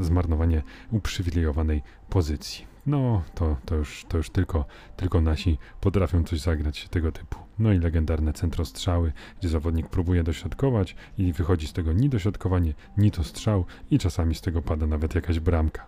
zmarnowanie 0.00 0.62
uprzywilejowanej 0.90 1.82
pozycji. 2.08 2.72
No, 2.86 3.22
to, 3.34 3.56
to, 3.64 3.74
już, 3.74 4.04
to 4.08 4.16
już 4.16 4.30
tylko, 4.30 4.64
tylko 4.96 5.20
nasi 5.20 5.58
potrafią 5.80 6.24
coś 6.24 6.40
zagrać 6.40 6.88
tego 6.88 7.12
typu. 7.12 7.38
No 7.62 7.72
i 7.72 7.78
legendarne 7.78 8.32
centrostrzały, 8.32 9.12
gdzie 9.40 9.48
zawodnik 9.48 9.88
próbuje 9.88 10.22
dośrodkować 10.22 10.96
i 11.18 11.32
wychodzi 11.32 11.66
z 11.66 11.72
tego 11.72 11.92
ni 11.92 12.08
dośrodkowanie, 12.08 12.74
ni 12.96 13.10
to 13.10 13.24
strzał 13.24 13.64
i 13.90 13.98
czasami 13.98 14.34
z 14.34 14.40
tego 14.40 14.62
pada 14.62 14.86
nawet 14.86 15.14
jakaś 15.14 15.40
bramka. 15.40 15.86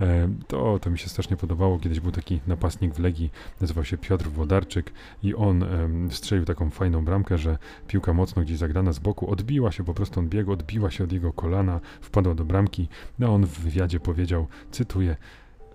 E, 0.00 0.28
to, 0.46 0.78
to 0.78 0.90
mi 0.90 0.98
się 0.98 1.08
strasznie 1.08 1.36
podobało. 1.36 1.78
Kiedyś 1.78 2.00
był 2.00 2.12
taki 2.12 2.40
napastnik 2.46 2.94
w 2.94 2.98
Legii, 2.98 3.30
nazywał 3.60 3.84
się 3.84 3.98
Piotr 3.98 4.28
Włodarczyk 4.28 4.92
i 5.22 5.34
on 5.34 5.64
strzelił 6.10 6.44
taką 6.44 6.70
fajną 6.70 7.04
bramkę, 7.04 7.38
że 7.38 7.58
piłka 7.88 8.12
mocno 8.12 8.42
gdzieś 8.42 8.58
zagrana 8.58 8.92
z 8.92 8.98
boku 8.98 9.30
odbiła 9.30 9.72
się, 9.72 9.84
po 9.84 9.94
prostu 9.94 10.20
on 10.20 10.28
biegł, 10.28 10.52
odbiła 10.52 10.90
się 10.90 11.04
od 11.04 11.12
jego 11.12 11.32
kolana, 11.32 11.80
wpadła 12.00 12.34
do 12.34 12.44
bramki. 12.44 12.88
No 13.18 13.34
on 13.34 13.46
w 13.46 13.58
wywiadzie 13.58 14.00
powiedział, 14.00 14.46
cytuję, 14.70 15.16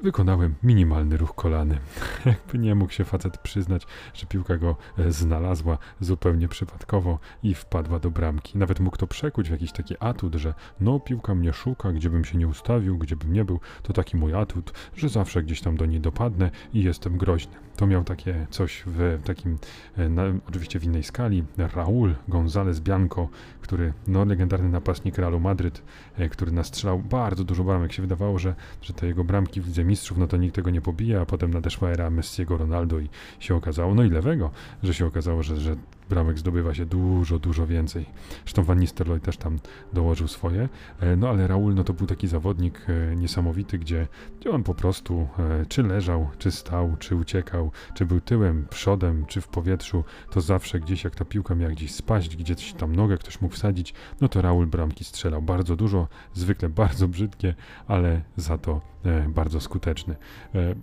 wykonałem 0.04 0.56
minimalny 0.64 1.18
ruch 1.18 1.36
kolanem. 1.36 1.78
Jakby 2.26 2.58
nie 2.58 2.76
mógł 2.76 2.94
się 2.94 3.04
facet 3.04 3.38
przyznać, 3.38 3.88
że 4.14 4.26
piłka 4.26 4.58
go 4.58 4.76
e, 4.98 5.12
znalazła 5.12 5.78
zupełnie 6.00 6.48
przypadkowo 6.48 7.20
i 7.44 7.54
wpadła 7.54 8.00
do 8.00 8.12
bramki. 8.12 8.58
Nawet 8.58 8.80
mógł 8.80 8.98
to 8.98 9.08
przekuć 9.08 9.48
w 9.48 9.52
jakiś 9.52 9.72
taki 9.72 9.96
atut, 10.00 10.36
że 10.36 10.54
no 10.80 11.00
piłka 11.00 11.36
mnie 11.36 11.54
szuka, 11.54 11.92
gdzie 11.92 12.10
bym 12.10 12.26
się 12.26 12.38
nie 12.38 12.48
ustawił, 12.48 12.98
gdzie 12.98 13.16
bym 13.16 13.34
nie 13.34 13.46
był, 13.46 13.60
to 13.84 13.94
taki 13.94 14.18
mój 14.18 14.34
atut, 14.34 14.74
że 14.96 15.10
zawsze 15.10 15.44
gdzieś 15.44 15.62
tam 15.62 15.78
do 15.78 15.86
niej 15.86 16.00
dopadnę 16.00 16.52
i 16.74 16.84
jestem 16.84 17.18
groźny. 17.18 17.54
To 17.76 17.88
miał 17.88 18.04
takie 18.04 18.48
coś 18.50 18.84
w 18.86 19.20
takim, 19.26 19.58
e, 19.98 20.10
na, 20.10 20.24
oczywiście 20.50 20.80
w 20.80 20.84
innej 20.84 21.04
skali, 21.04 21.44
Raúl 21.58 22.14
González 22.30 22.80
Bianco, 22.80 23.30
który, 23.72 23.94
no 24.08 24.26
legendarny 24.26 24.70
napastnik 24.70 25.18
Realu 25.18 25.40
Madryt, 25.40 25.82
e, 26.18 26.30
który 26.30 26.52
nastrzelał 26.52 27.00
bardzo 27.00 27.44
dużo 27.44 27.64
bramek. 27.64 27.94
Się 27.94 28.02
wydawało, 28.02 28.40
że, 28.40 28.56
że 28.82 28.94
te 28.94 29.08
jego 29.08 29.24
bramki 29.24 29.62
w 29.62 29.68
Lidze 29.68 29.84
Mistrzów, 29.84 30.18
no 30.18 30.28
to 30.28 30.38
nikt 30.38 30.56
tego 30.56 30.70
nie 30.70 30.82
pobije, 30.82 31.22
a 31.22 31.26
potem 31.26 31.54
nadeszła 31.54 31.90
era 31.90 32.10
Messiego, 32.10 32.58
Ronaldo 32.58 33.00
i 33.00 33.10
się 33.40 33.56
okazało, 33.56 33.96
no 33.96 34.04
i 34.04 34.10
lewego, 34.10 34.52
że 34.84 34.94
się 34.94 35.06
okazało, 35.06 35.44
że, 35.44 35.58
że 35.58 35.76
bramek 36.12 36.40
zdobywa 36.40 36.74
się 36.74 36.86
dużo, 36.86 37.40
dużo 37.40 37.68
więcej. 37.68 38.06
Zresztą 38.44 38.64
Van 38.64 38.80
Nistelrooy 38.80 39.20
też 39.20 39.38
tam 39.38 39.60
dołożył 39.94 40.28
swoje. 40.28 40.70
E, 41.00 41.16
no 41.16 41.30
ale 41.30 41.48
Raul 41.48 41.76
no 41.76 41.84
to 41.84 41.94
był 41.94 42.08
taki 42.08 42.28
zawodnik 42.28 42.82
e, 42.90 43.16
niesamowity, 43.16 43.80
gdzie, 43.80 44.08
gdzie 44.40 44.52
on 44.52 44.64
po 44.64 44.74
prostu 44.74 45.28
e, 45.40 45.66
czy 45.66 45.84
leżał, 45.84 46.30
czy 46.38 46.52
stał, 46.52 46.96
czy 47.00 47.16
uciekał, 47.16 47.72
czy 47.94 48.06
był 48.06 48.22
tyłem, 48.22 48.68
przodem, 48.70 49.26
czy 49.26 49.42
w 49.42 49.48
powietrzu, 49.48 50.04
to 50.32 50.42
zawsze 50.42 50.80
gdzieś 50.80 51.04
jak 51.04 51.16
ta 51.16 51.26
piłka 51.26 51.56
miała 51.56 51.72
gdzieś 51.72 51.92
spaść, 51.92 52.38
gdzieś 52.38 52.74
tam 52.74 52.96
nogę 52.96 53.18
ktoś 53.18 53.42
mógł 53.42 53.56
wsadzić, 53.56 53.94
no 54.22 54.30
to 54.30 54.42
Raul 54.42 54.68
bramki 54.68 55.04
strzelał 55.04 55.42
bardzo 55.42 55.76
dużo, 55.76 56.08
zwykle 56.34 56.70
bardzo 56.70 57.08
brzydkie, 57.08 57.56
ale 57.88 58.22
za 58.38 58.58
to 58.58 58.91
bardzo 59.30 59.60
skuteczny. 59.60 60.16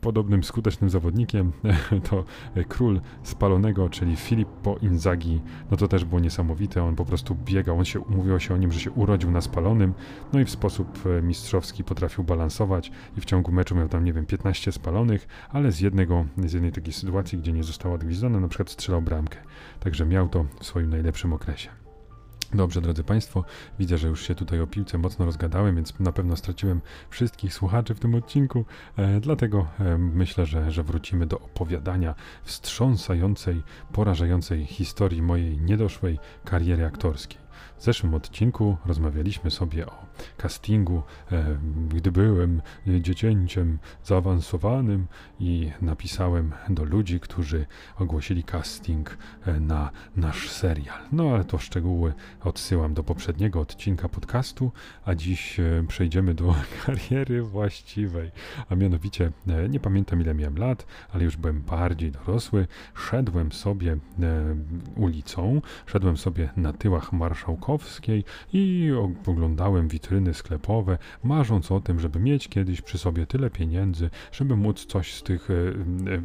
Podobnym 0.00 0.44
skutecznym 0.44 0.90
zawodnikiem 0.90 1.52
to 2.10 2.24
król 2.68 3.00
spalonego, 3.22 3.88
czyli 3.88 4.16
Filippo 4.16 4.76
Inzaghi 4.82 5.40
no 5.70 5.76
to 5.76 5.88
też 5.88 6.04
było 6.04 6.20
niesamowite. 6.20 6.84
On 6.84 6.96
po 6.96 7.04
prostu 7.04 7.34
biegał, 7.34 7.78
on 7.78 7.84
się, 7.84 8.02
mówiło 8.08 8.38
się 8.38 8.54
o 8.54 8.56
nim, 8.56 8.72
że 8.72 8.80
się 8.80 8.90
urodził 8.90 9.30
na 9.30 9.40
spalonym, 9.40 9.94
no 10.32 10.40
i 10.40 10.44
w 10.44 10.50
sposób 10.50 11.06
e, 11.06 11.22
mistrzowski 11.22 11.84
potrafił 11.84 12.24
balansować 12.24 12.92
i 13.16 13.20
w 13.20 13.24
ciągu 13.24 13.52
meczu 13.52 13.74
miał 13.74 13.88
tam, 13.88 14.04
nie 14.04 14.12
wiem, 14.12 14.26
15 14.26 14.72
spalonych, 14.72 15.28
ale 15.48 15.72
z 15.72 15.80
jednego, 15.80 16.24
z 16.38 16.52
jednej 16.52 16.72
takiej 16.72 16.92
sytuacji, 16.92 17.38
gdzie 17.38 17.52
nie 17.52 17.64
została 17.64 17.94
odgwizdana, 17.94 18.40
na 18.40 18.48
przykład 18.48 18.70
strzelał 18.70 19.02
bramkę. 19.02 19.38
Także 19.80 20.06
miał 20.06 20.28
to 20.28 20.44
w 20.60 20.66
swoim 20.66 20.90
najlepszym 20.90 21.32
okresie. 21.32 21.87
Dobrze, 22.54 22.80
drodzy 22.80 23.04
Państwo, 23.04 23.44
widzę, 23.78 23.98
że 23.98 24.08
już 24.08 24.26
się 24.26 24.34
tutaj 24.34 24.60
o 24.60 24.66
piłce 24.66 24.98
mocno 24.98 25.24
rozgadałem, 25.24 25.74
więc 25.76 26.00
na 26.00 26.12
pewno 26.12 26.36
straciłem 26.36 26.80
wszystkich 27.10 27.54
słuchaczy 27.54 27.94
w 27.94 28.00
tym 28.00 28.14
odcinku, 28.14 28.64
e, 28.96 29.20
dlatego 29.20 29.66
e, 29.80 29.98
myślę, 29.98 30.46
że, 30.46 30.70
że 30.70 30.82
wrócimy 30.82 31.26
do 31.26 31.40
opowiadania 31.40 32.14
wstrząsającej, 32.44 33.62
porażającej 33.92 34.66
historii 34.66 35.22
mojej 35.22 35.58
niedoszłej 35.60 36.18
kariery 36.44 36.84
aktorskiej. 36.86 37.48
W 37.78 37.82
zeszłym 37.82 38.14
odcinku 38.14 38.76
rozmawialiśmy 38.86 39.50
sobie 39.50 39.86
o 39.86 40.06
castingu, 40.36 41.02
e, 41.32 41.58
gdy 41.88 42.12
byłem 42.12 42.62
dziecięciem 42.86 43.78
zaawansowanym 44.04 45.06
i 45.40 45.72
napisałem 45.82 46.52
do 46.68 46.84
ludzi, 46.84 47.20
którzy 47.20 47.66
ogłosili 47.98 48.44
casting 48.44 49.18
e, 49.46 49.60
na 49.60 49.90
nasz 50.16 50.50
serial. 50.50 50.98
No 51.12 51.30
ale 51.34 51.44
to 51.44 51.58
szczegóły 51.58 52.12
odsyłam 52.44 52.94
do 52.94 53.02
poprzedniego 53.02 53.60
odcinka 53.60 54.08
podcastu, 54.08 54.72
a 55.04 55.14
dziś 55.14 55.60
e, 55.60 55.84
przejdziemy 55.88 56.34
do 56.34 56.54
kariery 56.86 57.42
właściwej. 57.42 58.30
A 58.70 58.74
mianowicie, 58.74 59.32
nie 59.68 59.80
pamiętam 59.80 60.20
ile 60.20 60.34
miałem 60.34 60.58
lat, 60.58 60.86
ale 61.12 61.24
już 61.24 61.36
byłem 61.36 61.60
bardziej 61.60 62.12
dorosły. 62.12 62.66
Szedłem 62.94 63.52
sobie 63.52 63.96
ulicą, 64.96 65.62
szedłem 65.86 66.16
sobie 66.16 66.48
na 66.56 66.72
tyłach 66.72 67.12
Marszałkowskiej 67.12 68.24
i 68.52 68.90
oglądałem 69.26 69.88
witryny 69.88 70.34
sklepowe, 70.34 70.98
marząc 71.24 71.72
o 71.72 71.80
tym, 71.80 72.00
żeby 72.00 72.20
mieć 72.20 72.48
kiedyś 72.48 72.80
przy 72.80 72.98
sobie 72.98 73.26
tyle 73.26 73.50
pieniędzy, 73.50 74.10
żeby 74.32 74.56
móc 74.56 74.86
coś 74.86 75.14
z 75.14 75.22
tych 75.22 75.50
e, 75.50 75.54
e, 75.54 76.20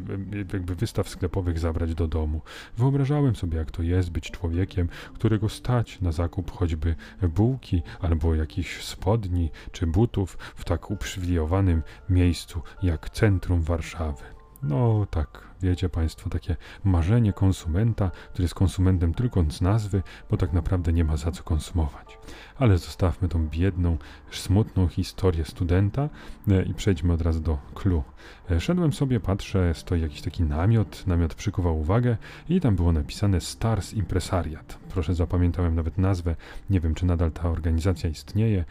jakby 0.52 0.74
wystaw 0.74 1.08
sklepowych 1.08 1.58
zabrać 1.58 1.94
do 1.94 2.08
domu. 2.08 2.40
Wyobrażałem 2.76 3.36
sobie, 3.36 3.58
jak 3.58 3.70
to 3.70 3.82
jest 3.82 4.10
być 4.10 4.30
człowiekiem, 4.30 4.88
którego 5.14 5.48
stać 5.48 6.00
na 6.04 6.12
zakup 6.12 6.50
choćby 6.50 6.94
bułki 7.22 7.82
albo 8.00 8.34
jakichś 8.34 8.84
spodni 8.84 9.50
czy 9.72 9.86
butów 9.86 10.38
w 10.56 10.64
tak 10.64 10.90
uprzywilejowanym 10.90 11.82
miejscu 12.08 12.62
jak 12.82 13.10
centrum 13.10 13.62
Warszawy. 13.62 14.24
No 14.62 15.06
tak, 15.10 15.48
wiecie 15.62 15.88
Państwo, 15.88 16.30
takie 16.30 16.56
marzenie 16.84 17.32
konsumenta, 17.32 18.10
który 18.32 18.44
jest 18.44 18.54
konsumentem 18.54 19.14
tylko 19.14 19.44
z 19.50 19.60
nazwy, 19.60 20.02
bo 20.30 20.36
tak 20.36 20.52
naprawdę 20.52 20.92
nie 20.92 21.04
ma 21.04 21.16
za 21.16 21.32
co 21.32 21.42
konsumować. 21.42 22.18
Ale 22.58 22.78
zostawmy 22.78 23.28
tą 23.28 23.48
biedną, 23.48 23.98
smutną 24.30 24.88
historię 24.88 25.44
studenta 25.44 26.08
e, 26.48 26.62
i 26.62 26.74
przejdźmy 26.74 27.12
od 27.12 27.22
razu 27.22 27.40
do 27.40 27.58
clue. 27.74 28.02
Szedłem 28.58 28.92
sobie, 28.92 29.20
patrzę, 29.20 29.74
stoi 29.74 30.00
jakiś 30.00 30.22
taki 30.22 30.42
namiot, 30.42 31.06
namiot 31.06 31.34
przykuwał 31.34 31.80
uwagę 31.80 32.16
i 32.48 32.60
tam 32.60 32.76
było 32.76 32.92
napisane 32.92 33.40
Stars 33.40 33.94
Impresariat. 33.94 34.78
Proszę, 34.88 35.14
zapamiętałem 35.14 35.74
nawet 35.74 35.98
nazwę, 35.98 36.36
nie 36.70 36.80
wiem 36.80 36.94
czy 36.94 37.06
nadal 37.06 37.32
ta 37.32 37.48
organizacja 37.48 38.10
istnieje. 38.10 38.64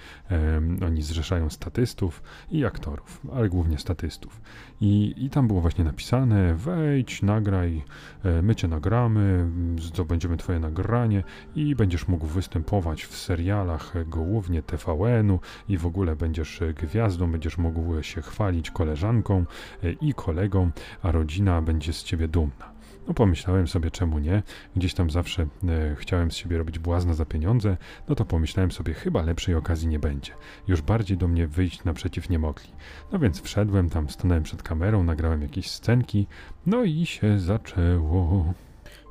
oni 0.87 1.01
zrzeszają 1.01 1.49
statystów 1.49 2.23
i 2.51 2.65
aktorów, 2.65 3.21
ale 3.33 3.49
głównie 3.49 3.77
statystów. 3.77 4.41
I, 4.81 5.13
i 5.17 5.29
tam 5.29 5.47
było 5.47 5.61
właśnie 5.61 5.83
napisane, 5.83 6.55
wejdź, 6.75 7.21
nagraj, 7.21 7.83
e, 8.23 8.41
my 8.41 8.55
cię 8.55 8.67
nagramy, 8.67 9.49
zdobędziemy 9.79 10.37
twoje 10.37 10.59
nagranie 10.59 11.23
i 11.55 11.75
będziesz 11.75 12.07
mógł 12.07 12.27
występować 12.27 13.03
w 13.03 13.17
serialach 13.17 13.93
głównie 14.07 14.61
TVN-u 14.61 15.39
i 15.69 15.77
w 15.77 15.85
ogóle 15.85 16.15
będziesz 16.15 16.59
gwiazdą, 16.81 17.31
będziesz 17.31 17.57
mógł 17.57 18.01
się 18.01 18.21
chwalić 18.21 18.71
koleżanką 18.71 19.45
e, 19.83 19.91
i 19.91 20.13
kolegą, 20.13 20.71
a 21.03 21.11
rodzina 21.11 21.61
będzie 21.61 21.93
z 21.93 22.03
ciebie 22.03 22.27
dumna. 22.27 22.72
No 23.07 23.13
pomyślałem 23.13 23.67
sobie, 23.67 23.91
czemu 23.91 24.19
nie? 24.19 24.43
Gdzieś 24.75 24.93
tam 24.93 25.09
zawsze 25.09 25.43
e, 25.43 25.95
chciałem 25.95 26.31
z 26.31 26.35
siebie 26.35 26.57
robić 26.57 26.79
błazna 26.79 27.13
za 27.13 27.25
pieniądze, 27.25 27.77
no 28.09 28.15
to 28.15 28.25
pomyślałem 28.25 28.71
sobie, 28.71 28.93
chyba 28.93 29.21
lepszej 29.21 29.55
okazji 29.55 29.87
nie 29.87 29.99
będzie. 29.99 30.31
Już 30.67 30.81
bardziej 30.81 31.17
do 31.17 31.27
mnie 31.27 31.47
wyjść 31.47 31.83
naprzeciw 31.83 32.29
nie 32.29 32.39
mogli. 32.39 32.69
No 33.11 33.19
więc 33.19 33.41
wszedłem 33.41 33.89
tam, 33.89 34.09
stanąłem 34.09 34.43
przed 34.43 34.63
kamerą, 34.63 35.03
nagrałem 35.03 35.41
jakieś 35.41 35.71
scenki, 35.71 36.27
no 36.65 36.83
i 36.83 37.05
się 37.05 37.39
zaczęło. 37.39 38.53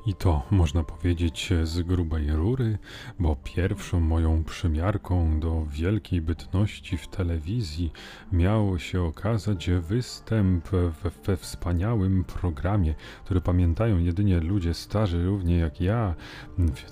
I 0.05 0.13
to 0.13 0.41
można 0.51 0.83
powiedzieć 0.83 1.53
z 1.63 1.81
grubej 1.81 2.31
rury, 2.31 2.77
bo 3.19 3.35
pierwszą 3.43 3.99
moją 3.99 4.43
przymiarką 4.43 5.39
do 5.39 5.65
wielkiej 5.69 6.21
bytności 6.21 6.97
w 6.97 7.07
telewizji 7.07 7.91
miał 8.31 8.79
się 8.79 9.01
okazać 9.01 9.69
występ 9.69 10.69
we, 10.69 11.09
we 11.25 11.37
wspaniałym 11.37 12.23
programie, 12.23 12.95
który 13.25 13.41
pamiętają 13.41 13.99
jedynie 13.99 14.39
ludzie 14.39 14.73
starzy, 14.73 15.25
równie 15.25 15.57
jak 15.57 15.81
ja. 15.81 16.15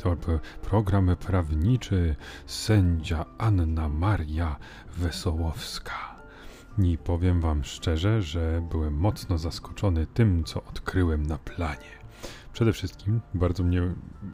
To 0.04 0.18
program 0.62 1.16
prawniczy 1.20 2.16
sędzia 2.46 3.26
Anna 3.38 3.90
Maria 3.90 4.56
Wesołowska. 4.98 6.22
I 6.78 6.98
powiem 6.98 7.42
wam 7.42 7.64
szczerze, 7.64 8.22
że 8.22 8.62
byłem 8.70 8.94
mocno 8.94 9.38
zaskoczony 9.38 10.08
tym, 10.08 10.44
co 10.44 10.64
odkryłem 10.64 11.26
na 11.26 11.38
planie. 11.38 12.01
Przede 12.54 12.74
wszystkim 12.74 13.22
bardzo 13.34 13.64
mnie 13.64 13.82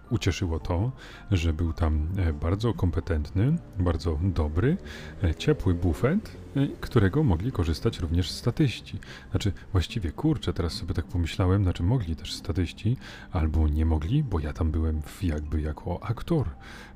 ucieszyło 0.10 0.60
to, 0.60 0.92
że 1.32 1.54
był 1.54 1.74
tam 1.74 2.08
e, 2.18 2.34
bardzo 2.34 2.74
kompetentny, 2.74 3.56
bardzo 3.80 4.20
dobry, 4.24 4.78
e, 5.24 5.36
ciepły 5.36 5.74
bufet, 5.74 6.38
którego 6.80 7.24
mogli 7.24 7.52
korzystać 7.52 8.00
również 8.00 8.32
statyści. 8.32 9.00
Znaczy, 9.32 9.52
właściwie 9.72 10.12
kurczę, 10.12 10.54
teraz 10.54 10.74
sobie 10.74 10.94
tak 10.94 11.06
pomyślałem, 11.06 11.64
znaczy 11.64 11.84
mogli 11.84 12.16
też 12.16 12.34
statyści, 12.34 12.98
albo 13.32 13.68
nie 13.68 13.86
mogli, 13.86 14.24
bo 14.24 14.40
ja 14.40 14.54
tam 14.54 14.72
byłem 14.72 15.02
jakby 15.22 15.62
jako 15.62 16.04
aktor. 16.04 16.50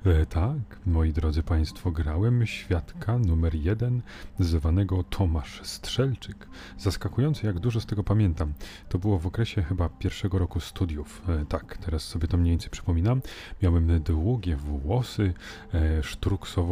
E, 0.05 0.25
tak, 0.25 0.79
moi 0.85 1.13
drodzy 1.13 1.43
Państwo, 1.43 1.91
grałem 1.91 2.45
świadka 2.45 3.17
numer 3.17 3.55
jeden, 3.55 4.01
zwanego 4.39 5.03
Tomasz 5.03 5.61
Strzelczyk. 5.63 6.47
Zaskakujące, 6.77 7.47
jak 7.47 7.59
dużo 7.59 7.81
z 7.81 7.85
tego 7.85 8.03
pamiętam. 8.03 8.53
To 8.89 8.99
było 8.99 9.19
w 9.19 9.27
okresie 9.27 9.63
chyba 9.63 9.89
pierwszego 9.89 10.39
roku 10.39 10.59
studiów. 10.59 11.21
E, 11.29 11.45
tak, 11.45 11.77
teraz 11.77 12.03
sobie 12.03 12.27
to 12.27 12.37
mniej 12.37 12.51
więcej 12.51 12.69
przypominam. 12.69 13.21
Miałem 13.61 14.03
długie 14.03 14.55
włosy, 14.55 15.33
e, 15.73 16.03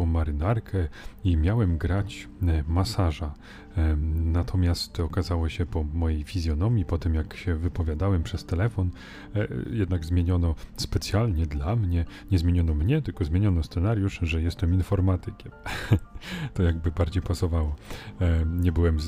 marynarkę 0.06 0.88
i 1.24 1.36
miałem 1.36 1.78
grać 1.78 2.28
e, 2.42 2.64
masaża. 2.70 3.34
Natomiast 4.14 5.00
okazało 5.00 5.48
się 5.48 5.66
po 5.66 5.84
mojej 5.94 6.24
fizjonomii, 6.24 6.84
po 6.84 6.98
tym 6.98 7.14
jak 7.14 7.36
się 7.36 7.54
wypowiadałem 7.54 8.22
przez 8.22 8.44
telefon, 8.44 8.90
e, 9.34 9.48
jednak 9.70 10.04
zmieniono 10.04 10.54
specjalnie 10.76 11.46
dla 11.46 11.76
mnie, 11.76 12.04
nie 12.30 12.38
zmieniono 12.38 12.74
mnie, 12.74 13.02
tylko 13.02 13.24
zmieniono 13.24 13.62
scenariusz, 13.62 14.18
że 14.22 14.42
jestem 14.42 14.74
informatykiem. 14.74 15.52
to 16.54 16.62
jakby 16.62 16.90
bardziej 16.90 17.22
pasowało. 17.22 17.76
Nie 18.46 18.72
byłem 18.72 18.98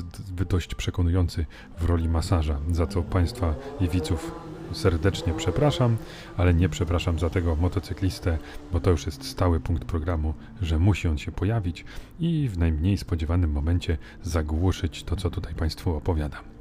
dość 0.49 0.75
przekonujący 0.75 1.45
w 1.77 1.85
roli 1.85 2.09
masaża, 2.09 2.59
za 2.71 2.87
co 2.87 3.03
Państwa 3.03 3.55
i 3.81 3.89
widzów 3.89 4.52
serdecznie 4.73 5.33
przepraszam, 5.37 5.97
ale 6.37 6.53
nie 6.53 6.69
przepraszam 6.69 7.19
za 7.19 7.29
tego 7.29 7.55
motocyklistę, 7.55 8.37
bo 8.71 8.79
to 8.79 8.91
już 8.91 9.05
jest 9.05 9.25
stały 9.25 9.59
punkt 9.59 9.85
programu, 9.85 10.33
że 10.61 10.79
musi 10.79 11.07
on 11.07 11.17
się 11.17 11.31
pojawić 11.31 11.85
i 12.19 12.49
w 12.49 12.57
najmniej 12.57 12.97
spodziewanym 12.97 13.51
momencie 13.51 13.97
zagłuszyć 14.23 15.03
to, 15.03 15.15
co 15.15 15.29
tutaj 15.29 15.55
Państwu 15.55 15.95
opowiadam. 15.95 16.53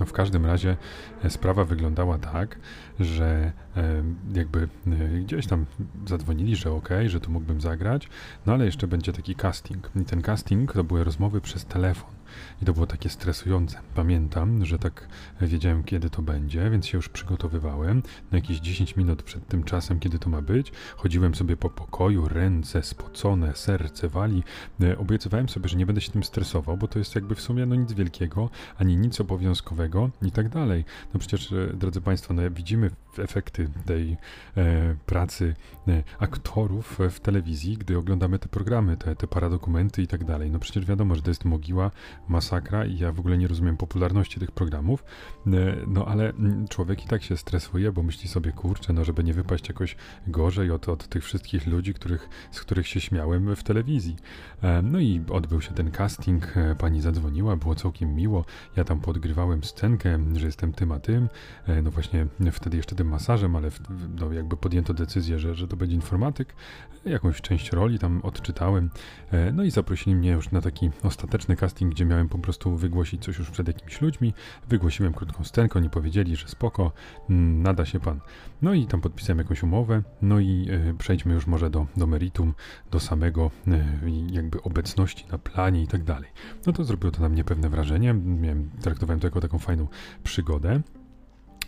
No 0.00 0.06
w 0.06 0.12
każdym 0.12 0.46
razie 0.46 0.76
e, 1.24 1.30
sprawa 1.30 1.64
wyglądała 1.64 2.18
tak, 2.18 2.58
że 3.00 3.52
e, 3.76 4.02
jakby 4.34 4.68
e, 4.86 5.18
gdzieś 5.18 5.46
tam 5.46 5.66
zadzwonili, 6.06 6.56
że 6.56 6.72
ok, 6.72 6.88
że 7.06 7.20
tu 7.20 7.30
mógłbym 7.30 7.60
zagrać, 7.60 8.08
no 8.46 8.52
ale 8.52 8.64
jeszcze 8.64 8.86
będzie 8.86 9.12
taki 9.12 9.34
casting. 9.34 9.90
I 9.96 10.04
ten 10.04 10.22
casting 10.22 10.72
to 10.72 10.84
były 10.84 11.04
rozmowy 11.04 11.40
przez 11.40 11.64
telefon. 11.64 12.15
I 12.62 12.64
to 12.64 12.72
było 12.72 12.86
takie 12.86 13.08
stresujące. 13.08 13.78
Pamiętam, 13.94 14.64
że 14.64 14.78
tak 14.78 15.08
wiedziałem, 15.40 15.84
kiedy 15.84 16.10
to 16.10 16.22
będzie, 16.22 16.70
więc 16.70 16.86
się 16.86 16.98
już 16.98 17.08
przygotowywałem. 17.08 18.02
Na 18.30 18.38
jakieś 18.38 18.58
10 18.60 18.96
minut 18.96 19.22
przed 19.22 19.48
tym 19.48 19.64
czasem, 19.64 20.00
kiedy 20.00 20.18
to 20.18 20.30
ma 20.30 20.42
być, 20.42 20.72
chodziłem 20.96 21.34
sobie 21.34 21.56
po 21.56 21.70
pokoju, 21.70 22.28
ręce 22.28 22.82
spocone, 22.82 23.56
serce 23.56 24.08
wali. 24.08 24.42
E, 24.80 24.98
obiecywałem 24.98 25.48
sobie, 25.48 25.68
że 25.68 25.76
nie 25.76 25.86
będę 25.86 26.00
się 26.00 26.12
tym 26.12 26.24
stresował, 26.24 26.76
bo 26.76 26.88
to 26.88 26.98
jest 26.98 27.14
jakby 27.14 27.34
w 27.34 27.40
sumie 27.40 27.66
no 27.66 27.74
nic 27.74 27.92
wielkiego, 27.92 28.50
ani 28.78 28.96
nic 28.96 29.20
obowiązkowego 29.20 30.10
i 30.22 30.30
tak 30.30 30.48
dalej. 30.48 30.84
No 31.14 31.20
przecież, 31.20 31.52
e, 31.52 31.72
drodzy 31.74 32.00
Państwo, 32.00 32.34
no 32.34 32.42
widzimy 32.50 32.90
efekty 33.18 33.68
tej 33.84 34.16
e, 34.56 34.96
pracy 35.06 35.54
e, 35.88 36.02
aktorów 36.18 36.98
w 37.10 37.20
telewizji, 37.20 37.76
gdy 37.76 37.98
oglądamy 37.98 38.38
te 38.38 38.48
programy, 38.48 38.96
te, 38.96 39.16
te 39.16 39.26
paradokumenty 39.26 40.02
i 40.02 40.06
tak 40.06 40.24
dalej. 40.24 40.50
No 40.50 40.58
przecież 40.58 40.84
wiadomo, 40.84 41.14
że 41.14 41.22
to 41.22 41.30
jest 41.30 41.44
mogiła 41.44 41.90
masakra 42.28 42.84
i 42.84 42.98
ja 42.98 43.12
w 43.12 43.20
ogóle 43.20 43.38
nie 43.38 43.48
rozumiem 43.48 43.76
popularności 43.76 44.40
tych 44.40 44.50
programów, 44.50 45.04
e, 45.46 45.50
no 45.86 46.06
ale 46.06 46.30
mm, 46.30 46.68
człowiek 46.68 47.04
i 47.04 47.08
tak 47.08 47.22
się 47.22 47.36
stresuje, 47.36 47.92
bo 47.92 48.02
myśli 48.02 48.28
sobie, 48.28 48.52
kurczę, 48.52 48.92
no 48.92 49.04
żeby 49.04 49.24
nie 49.24 49.34
wypaść 49.34 49.68
jakoś 49.68 49.96
gorzej 50.26 50.70
od, 50.70 50.88
od 50.88 51.08
tych 51.08 51.24
wszystkich 51.24 51.66
ludzi, 51.66 51.94
których, 51.94 52.28
z 52.50 52.60
których 52.60 52.88
się 52.88 53.00
śmiałem 53.00 53.56
w 53.56 53.62
telewizji. 53.62 54.16
E, 54.62 54.82
no 54.82 55.00
i 55.00 55.24
odbył 55.30 55.60
się 55.60 55.74
ten 55.74 55.90
casting, 55.90 56.56
e, 56.56 56.74
pani 56.74 57.00
zadzwoniła, 57.00 57.56
było 57.56 57.74
całkiem 57.74 58.14
miło, 58.14 58.44
ja 58.76 58.84
tam 58.84 59.00
podgrywałem 59.00 59.64
scenkę, 59.64 60.18
że 60.32 60.46
jestem 60.46 60.72
tym 60.72 60.92
a 60.92 60.98
tym, 60.98 61.28
no 61.82 61.90
właśnie 61.90 62.26
wtedy 62.52 62.76
jeszcze 62.76 62.94
tym 62.94 63.08
masażem, 63.08 63.56
ale 63.56 63.70
w, 63.70 63.80
no 64.20 64.32
jakby 64.32 64.56
podjęto 64.56 64.94
decyzję, 64.94 65.38
że, 65.38 65.54
że 65.54 65.68
to 65.68 65.76
będzie 65.76 65.94
informatyk, 65.94 66.54
jakąś 67.04 67.40
część 67.40 67.72
roli 67.72 67.98
tam 67.98 68.20
odczytałem, 68.22 68.90
no 69.52 69.64
i 69.64 69.70
zaprosili 69.70 70.16
mnie 70.16 70.30
już 70.30 70.50
na 70.50 70.60
taki 70.60 70.90
ostateczny 71.02 71.56
casting, 71.56 71.94
gdzie 71.94 72.04
miałem 72.04 72.15
miałem 72.16 72.28
po 72.28 72.38
prostu 72.38 72.76
wygłosić 72.76 73.24
coś 73.24 73.38
już 73.38 73.50
przed 73.50 73.68
jakimiś 73.68 74.00
ludźmi. 74.00 74.34
Wygłosiłem 74.68 75.12
krótką 75.12 75.44
scenkę, 75.44 75.78
oni 75.78 75.90
powiedzieli, 75.90 76.36
że 76.36 76.48
spoko, 76.48 76.92
mm, 77.30 77.62
nada 77.62 77.84
się 77.84 78.00
pan. 78.00 78.20
No 78.62 78.74
i 78.74 78.86
tam 78.86 79.00
podpisałem 79.00 79.38
jakąś 79.38 79.62
umowę, 79.62 80.02
no 80.22 80.40
i 80.40 80.66
y, 80.90 80.94
przejdźmy 80.98 81.34
już 81.34 81.46
może 81.46 81.70
do, 81.70 81.86
do 81.96 82.06
meritum, 82.06 82.54
do 82.90 83.00
samego 83.00 83.50
y, 83.68 83.84
jakby 84.30 84.62
obecności 84.62 85.26
na 85.32 85.38
planie 85.38 85.82
i 85.82 85.86
tak 85.86 86.04
dalej. 86.04 86.30
No 86.66 86.72
to 86.72 86.84
zrobiło 86.84 87.10
to 87.10 87.22
na 87.22 87.28
mnie 87.28 87.44
pewne 87.44 87.68
wrażenie, 87.68 88.14
miałem, 88.14 88.70
traktowałem 88.80 89.20
to 89.20 89.26
jako 89.26 89.40
taką 89.40 89.58
fajną 89.58 89.88
przygodę. 90.24 90.82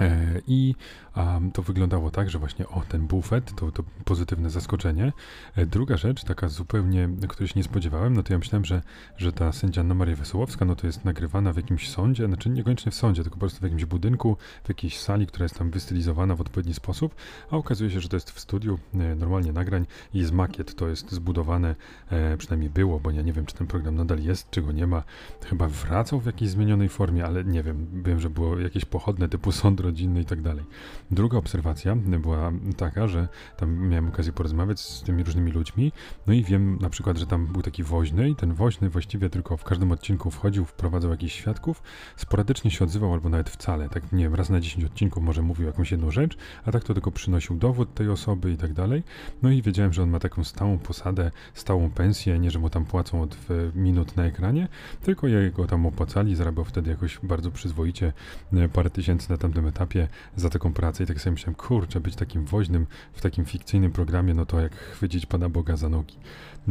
E, 0.00 0.40
I 0.46 0.74
um, 1.18 1.52
to 1.52 1.62
wyglądało 1.62 2.10
tak, 2.10 2.30
że 2.30 2.38
właśnie 2.38 2.68
o 2.68 2.82
ten 2.88 3.06
bufet 3.06 3.54
to, 3.54 3.72
to 3.72 3.82
pozytywne 4.04 4.50
zaskoczenie. 4.50 5.12
E, 5.56 5.66
druga 5.66 5.96
rzecz, 5.96 6.24
taka 6.24 6.48
zupełnie, 6.48 7.08
której 7.28 7.48
się 7.48 7.54
nie 7.56 7.64
spodziewałem, 7.64 8.14
no 8.14 8.22
to 8.22 8.32
ja 8.32 8.38
myślałem, 8.38 8.64
że, 8.64 8.82
że 9.16 9.32
ta 9.32 9.52
sędzia 9.52 9.80
Anna 9.80 9.94
Maria 9.94 10.16
Wesołowska, 10.16 10.64
no 10.64 10.76
to 10.76 10.86
jest 10.86 11.04
nagrywana 11.04 11.52
w 11.52 11.56
jakimś 11.56 11.90
sądzie, 11.90 12.26
znaczy 12.26 12.50
niekoniecznie 12.50 12.92
w 12.92 12.94
sądzie, 12.94 13.22
tylko 13.22 13.36
po 13.36 13.40
prostu 13.40 13.60
w 13.60 13.62
jakimś 13.62 13.84
budynku, 13.84 14.36
w 14.64 14.68
jakiejś 14.68 14.98
sali, 14.98 15.26
która 15.26 15.44
jest 15.44 15.58
tam 15.58 15.70
wystylizowana 15.70 16.34
w 16.34 16.40
odpowiedni 16.40 16.74
sposób, 16.74 17.14
a 17.50 17.56
okazuje 17.56 17.90
się, 17.90 18.00
że 18.00 18.08
to 18.08 18.16
jest 18.16 18.30
w 18.30 18.40
studiu 18.40 18.78
e, 18.94 19.14
normalnie 19.14 19.52
nagrań 19.52 19.86
i 20.14 20.24
z 20.24 20.30
makiet 20.30 20.74
to 20.74 20.88
jest 20.88 21.12
zbudowane, 21.12 21.74
e, 22.10 22.36
przynajmniej 22.36 22.70
było, 22.70 23.00
bo 23.00 23.10
ja 23.10 23.22
nie 23.22 23.32
wiem, 23.32 23.46
czy 23.46 23.54
ten 23.54 23.66
program 23.66 23.94
nadal 23.94 24.18
jest, 24.20 24.50
czy 24.50 24.62
go 24.62 24.72
nie 24.72 24.86
ma. 24.86 25.02
Chyba 25.44 25.68
wracał 25.68 26.20
w 26.20 26.26
jakiejś 26.26 26.50
zmienionej 26.50 26.88
formie, 26.88 27.24
ale 27.24 27.44
nie 27.44 27.62
wiem, 27.62 28.02
wiem, 28.04 28.20
że 28.20 28.30
było 28.30 28.58
jakieś 28.58 28.84
pochodne 28.84 29.28
typu 29.28 29.52
sąd 29.52 29.80
rodzinny 29.80 30.20
i 30.20 30.24
tak 30.24 30.42
dalej. 30.42 30.64
Druga 31.10 31.38
obserwacja 31.38 31.96
była 31.96 32.52
taka, 32.76 33.08
że 33.08 33.28
tam 33.56 33.88
miałem 33.88 34.08
okazję 34.08 34.32
porozmawiać 34.32 34.80
z 34.80 35.02
tymi 35.02 35.22
różnymi 35.24 35.52
ludźmi, 35.52 35.92
no 36.26 36.32
i 36.32 36.44
wiem 36.44 36.78
na 36.80 36.90
przykład, 36.90 37.16
że 37.16 37.26
tam 37.26 37.46
był 37.46 37.62
taki 37.62 37.82
woźny 37.82 38.30
i 38.30 38.34
ten 38.34 38.54
woźny 38.54 38.90
właściwie 38.90 39.30
tylko 39.30 39.56
w 39.56 39.64
każdym 39.64 39.92
odcinku 39.92 40.30
wchodził, 40.30 40.64
wprowadzał 40.64 41.10
jakichś 41.10 41.34
świadków, 41.34 41.82
sporadycznie 42.16 42.70
się 42.70 42.84
odzywał 42.84 43.12
albo 43.12 43.28
nawet 43.28 43.50
wcale, 43.50 43.88
tak 43.88 44.12
nie 44.12 44.24
wiem, 44.24 44.34
raz 44.34 44.50
na 44.50 44.60
10 44.60 44.84
odcinków 44.84 45.22
może 45.22 45.42
mówił 45.42 45.66
jakąś 45.66 45.90
jedną 45.90 46.10
rzecz, 46.10 46.36
a 46.64 46.72
tak 46.72 46.84
to 46.84 46.94
tylko 46.94 47.10
przynosił 47.10 47.56
dowód 47.56 47.94
tej 47.94 48.08
osoby 48.08 48.52
i 48.52 48.56
tak 48.56 48.72
dalej. 48.72 49.02
No 49.42 49.50
i 49.50 49.62
wiedziałem, 49.62 49.92
że 49.92 50.02
on 50.02 50.10
ma 50.10 50.18
taką 50.18 50.44
stałą 50.44 50.78
posadę, 50.78 51.30
stałą 51.54 51.90
pensję, 51.90 52.38
nie 52.38 52.50
że 52.50 52.58
mu 52.58 52.70
tam 52.70 52.84
płacą 52.84 53.22
od 53.22 53.36
minut 53.74 54.16
na 54.16 54.24
ekranie, 54.24 54.68
tylko 55.02 55.26
jego 55.26 55.66
tam 55.66 55.86
opłacali, 55.86 56.34
zarabiał 56.34 56.64
wtedy 56.64 56.90
jakoś 56.90 57.18
bardzo 57.22 57.50
przyzwoicie 57.50 58.12
e, 58.52 58.68
parę 58.68 58.90
tysięcy 58.90 59.30
na 59.30 59.36
tamtym 59.36 59.66
etapie 59.66 60.08
za 60.36 60.50
taką 60.50 60.72
pracę 60.72 60.97
i 61.04 61.06
tak 61.06 61.20
sobie 61.20 61.32
myślałem, 61.32 61.54
kurczę, 61.54 62.00
być 62.00 62.16
takim 62.16 62.44
woźnym 62.44 62.86
w 63.12 63.20
takim 63.20 63.44
fikcyjnym 63.44 63.92
programie, 63.92 64.34
no 64.34 64.46
to 64.46 64.60
jak 64.60 64.76
chwycić 64.76 65.26
Pana 65.26 65.48
Boga 65.48 65.76
za 65.76 65.88
nogi. 65.88 66.16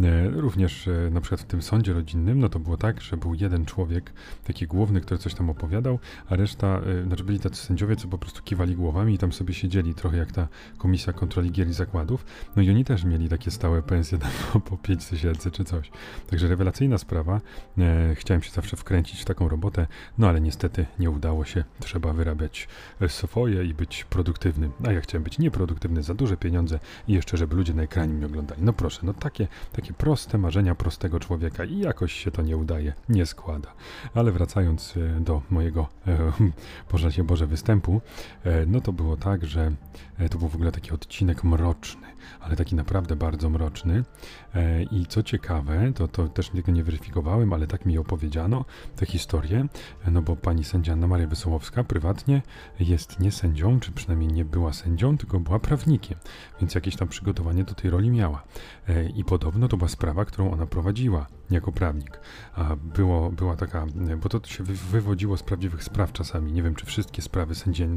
E, 0.04 0.30
również 0.30 0.88
e, 0.88 1.10
na 1.12 1.22
przykład 1.22 1.42
w 1.42 1.46
tym 1.46 1.62
sądzie 1.62 1.94
rodzinnym, 1.94 2.40
no 2.40 2.50
to 2.50 2.60
było 2.60 2.78
tak, 2.78 3.02
że 3.02 3.18
był 3.18 3.34
jeden 3.34 3.66
człowiek, 3.66 4.13
taki 4.44 4.68
główny, 4.68 5.02
który 5.02 5.18
coś 5.18 5.34
tam 5.34 5.50
opowiadał, 5.50 6.00
a 6.30 6.36
reszta, 6.36 6.68
e, 6.68 7.04
znaczy 7.04 7.24
byli 7.24 7.40
tacy 7.40 7.56
sędziowie, 7.56 7.96
co 7.96 8.08
po 8.08 8.18
prostu 8.18 8.44
kiwali 8.44 8.76
głowami 8.76 9.13
i 9.13 9.18
tam 9.18 9.34
sobie 9.34 9.54
siedzieli, 9.54 9.94
trochę 9.94 10.18
jak 10.18 10.32
ta 10.32 10.48
komisja 10.78 11.13
kontroli 11.13 11.52
gier 11.52 11.68
i 11.68 11.74
zakładów. 11.74 12.26
No 12.56 12.62
i 12.62 12.70
oni 12.70 12.86
też 12.86 13.04
mieli 13.04 13.30
takie 13.30 13.52
stałe 13.52 13.82
pensje 13.82 14.18
tam 14.52 14.62
po 14.62 14.78
5 14.78 15.06
tysięcy 15.06 15.52
czy 15.52 15.63
coś. 15.63 15.92
Także 16.30 16.48
rewelacyjna 16.48 16.98
sprawa. 16.98 17.42
Chciałem 18.13 18.42
się 18.42 18.52
zawsze 18.52 18.78
wkręcić 18.78 19.22
w 19.22 19.26
taką 19.26 19.50
robotę, 19.50 19.88
no 20.18 20.30
ale 20.30 20.42
niestety 20.42 20.86
nie 21.00 21.10
udało 21.10 21.46
się. 21.46 21.63
Trzeba 21.80 22.13
wyrabiać 22.13 22.68
swoje 23.08 23.63
i 23.63 23.74
być 23.74 24.04
produktywnym. 24.18 24.72
A 24.88 24.92
ja 24.92 25.02
chciałem 25.02 25.24
być 25.24 25.40
nieproduktywny, 25.40 26.04
za 26.04 26.14
duże 26.14 26.38
pieniądze 26.38 26.80
i 27.08 27.14
jeszcze, 27.14 27.38
żeby 27.38 27.56
ludzie 27.56 27.74
na 27.74 27.84
ekranie 27.84 28.14
mnie 28.14 28.26
oglądali. 28.26 28.64
No 28.64 28.74
proszę, 28.74 29.00
no 29.04 29.14
takie, 29.14 29.48
takie 29.72 29.94
proste 29.94 30.38
marzenia 30.38 30.76
prostego 30.76 31.20
człowieka 31.20 31.66
i 31.66 31.80
jakoś 31.80 32.14
się 32.14 32.32
to 32.32 32.42
nie 32.42 32.58
udaje, 32.58 32.94
nie 33.10 33.26
składa. 33.26 33.74
Ale 34.14 34.32
wracając 34.32 34.98
e, 34.98 35.20
do 35.20 35.42
mojego, 35.50 35.88
e, 36.98 37.12
się 37.18 37.24
Boże, 37.24 37.48
występu, 37.48 38.02
e, 38.44 38.66
no 38.66 38.82
to 38.82 38.94
było 38.94 39.18
tak, 39.18 39.46
że 39.46 39.72
e, 40.18 40.30
to 40.30 40.38
był 40.38 40.48
w 40.48 40.56
ogóle 40.56 40.72
taki 40.72 40.92
odcinek 40.92 41.44
mroczny, 41.44 42.08
ale 42.40 42.56
taki 42.56 42.76
naprawdę 42.76 43.16
bardzo 43.16 43.50
mroczny. 43.50 44.04
E, 44.56 44.84
I 44.84 45.06
co 45.06 45.24
ciekawe, 45.24 45.92
to, 45.96 46.08
to 46.08 46.28
też 46.28 46.50
tego 46.50 46.72
nie 46.72 46.84
weryfikowałem, 46.84 47.54
ale 47.54 47.68
tak 47.68 47.86
mi 47.86 47.98
opowiedziano 47.98 48.66
tę 48.96 49.06
historię, 49.06 49.66
e, 50.06 50.12
no 50.12 50.22
bo 50.22 50.36
pani 50.36 50.63
sędzia 50.63 50.94
Anna 50.94 51.08
Maria 51.08 51.28
Wesołowska 51.28 51.84
prywatnie 51.84 52.42
jest 52.80 53.20
nie 53.20 53.32
sędzią, 53.32 53.80
czy 53.80 53.92
przynajmniej 53.92 54.34
nie 54.34 54.46
była 54.46 54.74
sędzią, 54.74 55.18
tylko 55.18 55.40
była 55.40 55.60
prawnikiem, 55.60 56.18
więc 56.60 56.76
jakieś 56.76 56.96
tam 56.96 57.08
przygotowanie 57.08 57.63
do 57.63 57.74
tej 57.74 57.90
roli 57.90 58.10
miała. 58.10 58.44
I 59.16 59.24
podobno 59.24 59.68
to 59.68 59.78
była 59.78 59.90
sprawa, 59.90 60.26
którą 60.26 60.52
ona 60.52 60.66
prowadziła 60.66 61.28
jako 61.52 61.72
prawnik. 61.72 62.20
A 62.56 62.76
było, 62.76 63.32
była 63.32 63.56
taka, 63.56 63.86
bo 64.24 64.30
to 64.30 64.48
się 64.48 64.64
wywodziło 64.64 65.38
z 65.38 65.44
prawdziwych 65.44 65.84
spraw 65.84 66.14
czasami. 66.14 66.52
Nie 66.52 66.64
wiem, 66.64 66.76
czy 66.76 66.86
wszystkie 66.86 67.22
sprawy 67.22 67.56
sędzi 67.56 67.88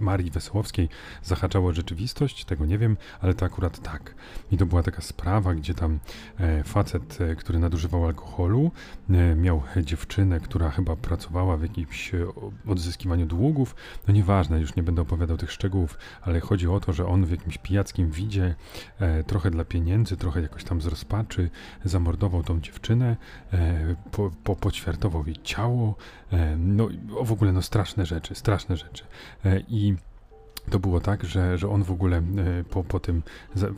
Marii 0.00 0.30
Wesołowskiej 0.30 0.88
zahaczało 1.22 1.72
rzeczywistość, 1.72 2.44
tego 2.44 2.66
nie 2.66 2.78
wiem, 2.78 2.96
ale 3.20 3.34
to 3.34 3.46
akurat 3.46 3.82
tak. 3.82 4.14
I 4.52 4.56
to 4.56 4.66
była 4.66 4.82
taka 4.82 5.02
sprawa, 5.02 5.54
gdzie 5.54 5.74
tam 5.74 5.98
e, 6.38 6.64
facet, 6.64 7.20
e, 7.20 7.36
który 7.36 7.58
nadużywał 7.58 8.06
alkoholu, 8.06 8.70
e, 9.10 9.34
miał 9.34 9.62
dziewczynę, 9.82 10.40
która 10.40 10.70
chyba 10.70 10.96
pracowała 10.96 11.56
w 11.56 11.62
jakimś 11.62 12.12
odzyskiwaniu 12.66 13.26
długów. 13.26 13.74
No 14.08 14.14
nieważne, 14.14 14.60
już 14.60 14.76
nie 14.76 14.82
będę 14.82 15.02
opowiadał 15.02 15.36
tych 15.36 15.52
szczegółów, 15.52 15.98
ale 16.22 16.40
chodzi 16.40 16.68
o 16.68 16.80
to, 16.80 16.92
że 16.92 17.06
on 17.06 17.24
w 17.24 17.30
jakimś 17.30 17.58
pijackim 17.58 18.10
widzie, 18.10 18.54
trochę 19.26 19.50
dla 19.50 19.64
pieniędzy, 19.64 20.16
trochę 20.16 20.42
jakoś 20.42 20.64
tam 20.64 20.80
z 20.80 20.86
rozpaczy, 20.86 21.50
zamordował 21.84 22.42
tą 22.42 22.60
dziewczynę 22.60 22.91
dziewczynę, 22.92 23.16
e, 23.52 23.94
po, 24.12 24.30
po, 24.44 24.56
poćwiartował 24.56 25.26
jej 25.26 25.36
ciało, 25.42 25.94
e, 26.32 26.56
no 26.56 26.88
w 27.22 27.32
ogóle 27.32 27.52
no 27.52 27.62
straszne 27.62 28.06
rzeczy, 28.06 28.34
straszne 28.34 28.76
rzeczy. 28.76 29.04
E, 29.44 29.60
I 29.68 29.94
to 30.70 30.78
było 30.78 31.00
tak, 31.00 31.24
że, 31.24 31.58
że 31.58 31.68
on 31.68 31.84
w 31.84 31.90
ogóle 31.90 32.22
po, 32.70 32.84
po 32.84 33.00
tym. 33.00 33.22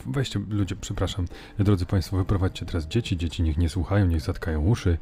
Weźcie, 0.06 0.40
ludzie, 0.48 0.76
przepraszam, 0.76 1.26
drodzy 1.58 1.86
Państwo, 1.86 2.16
wyprowadźcie 2.16 2.66
teraz 2.66 2.86
dzieci. 2.86 3.16
Dzieci 3.16 3.42
niech 3.42 3.58
nie 3.58 3.68
słuchają, 3.68 4.06
niech 4.06 4.20
zatkają 4.20 4.60
uszy. 4.60 4.98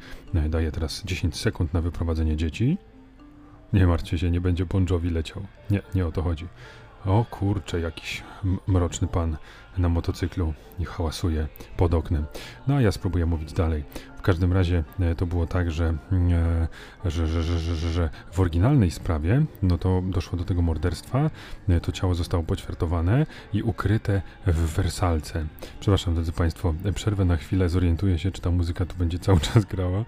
Daję 0.49 0.71
teraz 0.71 1.03
10 1.05 1.35
sekund 1.35 1.73
na 1.73 1.81
wyprowadzenie 1.81 2.35
dzieci. 2.35 2.77
Nie 3.73 3.87
martwcie 3.87 4.17
się, 4.17 4.31
nie 4.31 4.41
będzie 4.41 4.65
Bon 4.65 4.85
Jovi 4.89 5.09
leciał. 5.09 5.43
Nie, 5.69 5.81
nie 5.95 6.07
o 6.07 6.11
to 6.11 6.21
chodzi. 6.21 6.47
O 7.05 7.25
kurczę, 7.29 7.79
jakiś 7.79 8.23
mroczny 8.67 9.07
pan 9.07 9.37
na 9.77 9.89
motocyklu 9.89 10.53
i 10.79 10.85
hałasuje 10.85 11.47
pod 11.77 11.93
oknem. 11.93 12.25
No 12.67 12.75
a 12.75 12.81
ja 12.81 12.91
spróbuję 12.91 13.25
mówić 13.25 13.53
dalej. 13.53 13.83
W 14.17 14.21
każdym 14.21 14.53
razie 14.53 14.83
e, 14.99 15.15
to 15.15 15.25
było 15.25 15.47
tak, 15.47 15.71
że, 15.71 15.93
e, 17.05 17.11
że, 17.11 17.27
że, 17.27 17.43
że, 17.43 17.75
że, 17.75 18.09
w 18.31 18.39
oryginalnej 18.39 18.91
sprawie 18.91 19.45
no 19.61 19.77
to 19.77 20.01
doszło 20.05 20.37
do 20.37 20.43
tego 20.43 20.61
morderstwa. 20.61 21.29
E, 21.69 21.79
to 21.79 21.91
ciało 21.91 22.15
zostało 22.15 22.43
poćwiartowane 22.43 23.25
i 23.53 23.63
ukryte 23.63 24.21
w 24.47 24.75
wersalce. 24.75 25.45
Przepraszam, 25.79 26.15
drodzy 26.15 26.31
Państwo, 26.31 26.73
przerwę 26.95 27.25
na 27.25 27.37
chwilę, 27.37 27.69
zorientuję 27.69 28.19
się, 28.19 28.31
czy 28.31 28.41
ta 28.41 28.51
muzyka 28.51 28.85
tu 28.85 28.95
będzie 28.95 29.19
cały 29.19 29.39
czas 29.53 29.65
grała. 29.65 30.05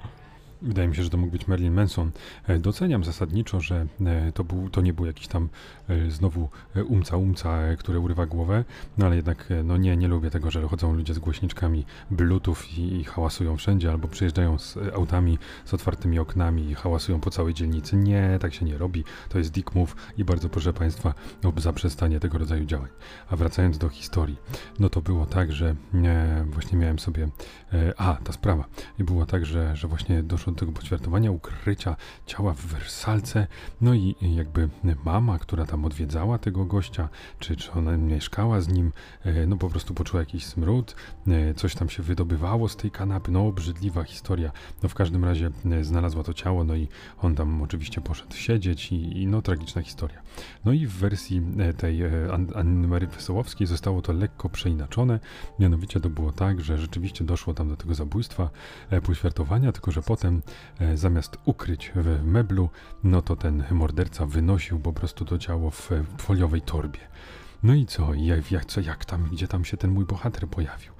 Wydaje 0.65 0.87
mi 0.87 0.95
się, 0.95 1.03
że 1.03 1.09
to 1.09 1.17
mógł 1.17 1.31
być 1.31 1.47
Marilyn 1.47 1.73
Manson. 1.73 2.11
E, 2.47 2.59
doceniam 2.59 3.03
zasadniczo, 3.03 3.61
że 3.61 3.87
e, 4.05 4.31
to, 4.31 4.43
był, 4.43 4.69
to 4.69 4.81
nie 4.81 4.93
był 4.93 5.05
jakiś 5.05 5.27
tam 5.27 5.49
e, 5.89 6.11
znowu 6.11 6.49
umca 6.85 7.17
umca, 7.17 7.75
który 7.79 7.99
urywa 7.99 8.25
głowę, 8.25 8.63
no 8.97 9.05
ale 9.05 9.15
jednak 9.15 9.49
no 9.63 9.77
nie, 9.77 9.97
nie 9.97 10.07
lubię 10.07 10.29
tego, 10.29 10.51
że 10.51 10.67
chodzą 10.67 10.93
ludzie 10.93 11.13
z 11.13 11.19
głośniczkami 11.19 11.85
bluetooth 12.11 12.55
i, 12.77 12.81
i 12.81 13.03
hałasują 13.03 13.57
wszędzie, 13.57 13.91
albo 13.91 14.07
przyjeżdżają 14.07 14.59
z 14.59 14.77
autami 14.77 15.37
z 15.65 15.73
otwartymi 15.73 16.19
oknami 16.19 16.69
i 16.69 16.75
hałasują 16.75 17.19
po 17.19 17.29
całej 17.29 17.53
dzielnicy. 17.53 17.95
Nie, 17.95 18.37
tak 18.41 18.53
się 18.53 18.65
nie 18.65 18.77
robi. 18.77 19.03
To 19.29 19.37
jest 19.37 19.51
dick 19.51 19.75
move 19.75 19.95
i 20.17 20.23
bardzo 20.23 20.49
proszę 20.49 20.73
Państwa 20.73 21.13
o 21.43 21.61
zaprzestanie 21.61 22.19
tego 22.19 22.37
rodzaju 22.37 22.65
działań. 22.65 22.89
A 23.29 23.35
wracając 23.35 23.77
do 23.77 23.89
historii, 23.89 24.37
no 24.79 24.89
to 24.89 25.01
było 25.01 25.25
tak, 25.25 25.51
że 25.51 25.75
właśnie 26.45 26.77
miałem 26.77 26.99
sobie... 26.99 27.29
a, 27.97 28.17
ta 28.23 28.33
sprawa. 28.33 28.65
I 28.99 29.03
było 29.03 29.25
tak, 29.25 29.45
że, 29.45 29.75
że 29.75 29.87
właśnie 29.87 30.23
doszło 30.23 30.54
tego 30.55 30.71
poćwiartowania, 30.71 31.31
ukrycia 31.31 31.95
ciała 32.25 32.53
w 32.53 32.65
Wersalce. 32.65 33.47
No 33.81 33.93
i 33.93 34.15
jakby 34.21 34.69
mama, 35.05 35.39
która 35.39 35.65
tam 35.65 35.85
odwiedzała 35.85 36.37
tego 36.37 36.65
gościa, 36.65 37.09
czy, 37.39 37.55
czy 37.55 37.71
ona 37.71 37.97
mieszkała 37.97 38.61
z 38.61 38.67
nim, 38.67 38.91
e, 39.23 39.45
no 39.47 39.57
po 39.57 39.69
prostu 39.69 39.93
poczuła 39.93 40.19
jakiś 40.19 40.45
smród, 40.45 40.95
e, 41.27 41.53
coś 41.53 41.75
tam 41.75 41.89
się 41.89 42.03
wydobywało 42.03 42.69
z 42.69 42.75
tej 42.75 42.91
kanapy, 42.91 43.31
no 43.31 43.47
obrzydliwa 43.47 44.03
historia. 44.03 44.51
No 44.83 44.89
w 44.89 44.93
każdym 44.93 45.25
razie 45.25 45.51
e, 45.71 45.83
znalazła 45.83 46.23
to 46.23 46.33
ciało, 46.33 46.63
no 46.63 46.75
i 46.75 46.87
on 47.21 47.35
tam 47.35 47.61
oczywiście 47.61 48.01
poszedł 48.01 48.35
siedzieć 48.35 48.91
i, 48.91 49.21
i 49.21 49.27
no 49.27 49.41
tragiczna 49.41 49.81
historia. 49.81 50.21
No 50.65 50.73
i 50.73 50.87
w 50.87 50.93
wersji 50.93 51.41
tej 51.77 52.01
Anny 52.55 52.87
Marii 52.87 53.07
Wesołowskiej 53.07 53.67
zostało 53.67 54.01
to 54.01 54.13
lekko 54.13 54.49
przeinaczone, 54.49 55.19
mianowicie 55.59 55.99
to 55.99 56.09
było 56.09 56.31
tak, 56.31 56.61
że 56.61 56.77
rzeczywiście 56.77 57.23
doszło 57.23 57.53
tam 57.53 57.69
do 57.69 57.77
tego 57.77 57.93
zabójstwa, 57.95 58.49
poświartowania, 59.03 59.71
tylko 59.71 59.91
że 59.91 60.01
potem 60.01 60.34
E, 60.79 60.97
zamiast 60.97 61.37
ukryć 61.45 61.91
w 61.95 62.25
meblu, 62.25 62.69
no 63.03 63.21
to 63.21 63.35
ten 63.35 63.63
morderca 63.71 64.25
wynosił 64.25 64.79
po 64.79 64.93
prostu 64.93 65.25
to 65.25 65.37
ciało 65.37 65.71
w 65.71 65.89
foliowej 66.17 66.61
torbie. 66.61 66.99
No 67.63 67.73
i 67.73 67.85
co? 67.85 68.13
Jak, 68.13 68.51
jak, 68.51 68.65
co, 68.65 68.81
jak 68.81 69.05
tam, 69.05 69.29
gdzie 69.31 69.47
tam 69.47 69.65
się 69.65 69.77
ten 69.77 69.91
mój 69.91 70.05
bohater 70.05 70.47
pojawił? 70.47 70.91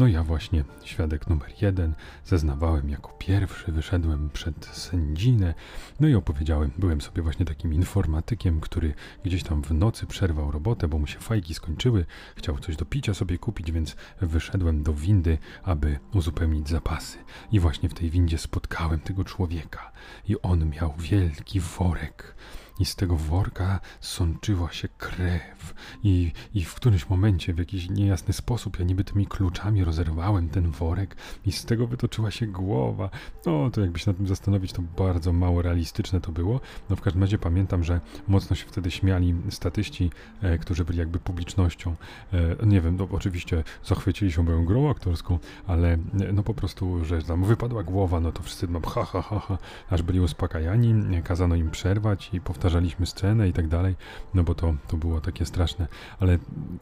No 0.00 0.08
ja 0.08 0.22
właśnie, 0.24 0.64
świadek 0.84 1.28
numer 1.28 1.52
jeden, 1.62 1.94
zeznawałem 2.24 2.90
jako 2.90 3.12
pierwszy, 3.18 3.72
wyszedłem 3.72 4.30
przed 4.30 4.66
sędzinę, 4.66 5.54
no 6.00 6.08
i 6.08 6.14
opowiedziałem, 6.14 6.70
byłem 6.78 7.00
sobie 7.00 7.22
właśnie 7.22 7.46
takim 7.46 7.74
informatykiem, 7.74 8.60
który 8.60 8.94
gdzieś 9.24 9.42
tam 9.42 9.62
w 9.62 9.70
nocy 9.70 10.06
przerwał 10.06 10.50
robotę, 10.50 10.88
bo 10.88 10.98
mu 10.98 11.06
się 11.06 11.18
fajki 11.18 11.54
skończyły, 11.54 12.06
chciał 12.36 12.58
coś 12.58 12.76
do 12.76 12.84
picia 12.84 13.14
sobie 13.14 13.38
kupić, 13.38 13.72
więc 13.72 13.96
wyszedłem 14.20 14.82
do 14.82 14.94
windy, 14.94 15.38
aby 15.62 15.98
uzupełnić 16.14 16.68
zapasy. 16.68 17.18
I 17.52 17.60
właśnie 17.60 17.88
w 17.88 17.94
tej 17.94 18.10
windzie 18.10 18.38
spotkałem 18.38 19.00
tego 19.00 19.24
człowieka 19.24 19.92
i 20.28 20.42
on 20.42 20.70
miał 20.70 20.94
wielki 20.98 21.60
worek 21.60 22.34
i 22.80 22.84
z 22.84 22.96
tego 22.96 23.16
worka 23.16 23.80
sączyła 24.00 24.72
się 24.72 24.88
krew 24.98 25.74
i, 26.02 26.32
i 26.54 26.64
w 26.64 26.74
którymś 26.74 27.08
momencie 27.08 27.54
w 27.54 27.58
jakiś 27.58 27.90
niejasny 27.90 28.34
sposób 28.34 28.78
ja 28.78 28.84
niby 28.84 29.04
tymi 29.04 29.26
kluczami 29.26 29.84
rozerwałem 29.84 30.48
ten 30.48 30.70
worek 30.70 31.16
i 31.46 31.52
z 31.52 31.64
tego 31.64 31.86
wytoczyła 31.86 32.30
się 32.30 32.46
głowa. 32.46 33.10
No 33.46 33.70
to 33.70 33.80
jakby 33.80 33.98
się 33.98 34.10
nad 34.10 34.16
tym 34.16 34.26
zastanowić, 34.26 34.72
to 34.72 34.82
bardzo 34.82 35.32
mało 35.32 35.62
realistyczne 35.62 36.20
to 36.20 36.32
było. 36.32 36.60
No 36.90 36.96
w 36.96 37.00
każdym 37.00 37.22
razie 37.22 37.38
pamiętam, 37.38 37.84
że 37.84 38.00
mocno 38.28 38.56
się 38.56 38.66
wtedy 38.66 38.90
śmiali 38.90 39.34
statyści, 39.50 40.10
e, 40.42 40.58
którzy 40.58 40.84
byli 40.84 40.98
jakby 40.98 41.18
publicznością. 41.18 41.94
E, 42.32 42.66
nie 42.66 42.80
wiem, 42.80 42.96
no 42.96 43.08
oczywiście 43.10 43.64
zachwycili 43.84 44.32
się 44.32 44.42
moją 44.42 44.64
grą 44.64 44.90
aktorską, 44.90 45.38
ale 45.66 45.92
e, 45.92 45.98
no 46.32 46.42
po 46.42 46.54
prostu, 46.54 47.04
że 47.04 47.22
tam 47.22 47.44
wypadła 47.44 47.82
głowa, 47.82 48.20
no 48.20 48.32
to 48.32 48.42
wszyscy 48.42 48.68
mam 48.68 48.82
ha, 48.82 49.04
ha, 49.04 49.22
ha, 49.22 49.38
ha, 49.38 49.58
aż 49.90 50.02
byli 50.02 50.20
uspokajani, 50.20 51.22
kazano 51.24 51.54
im 51.54 51.70
przerwać 51.70 52.30
i 52.32 52.40
powtarzaliśmy 52.70 53.06
scenę 53.06 53.48
i 53.48 53.52
tak 53.52 53.68
dalej, 53.68 53.94
no 54.34 54.44
bo 54.44 54.54
to, 54.54 54.74
to 54.88 54.96
było 54.96 55.20
takie 55.20 55.46
straszne. 55.46 55.88
Ale 56.20 56.38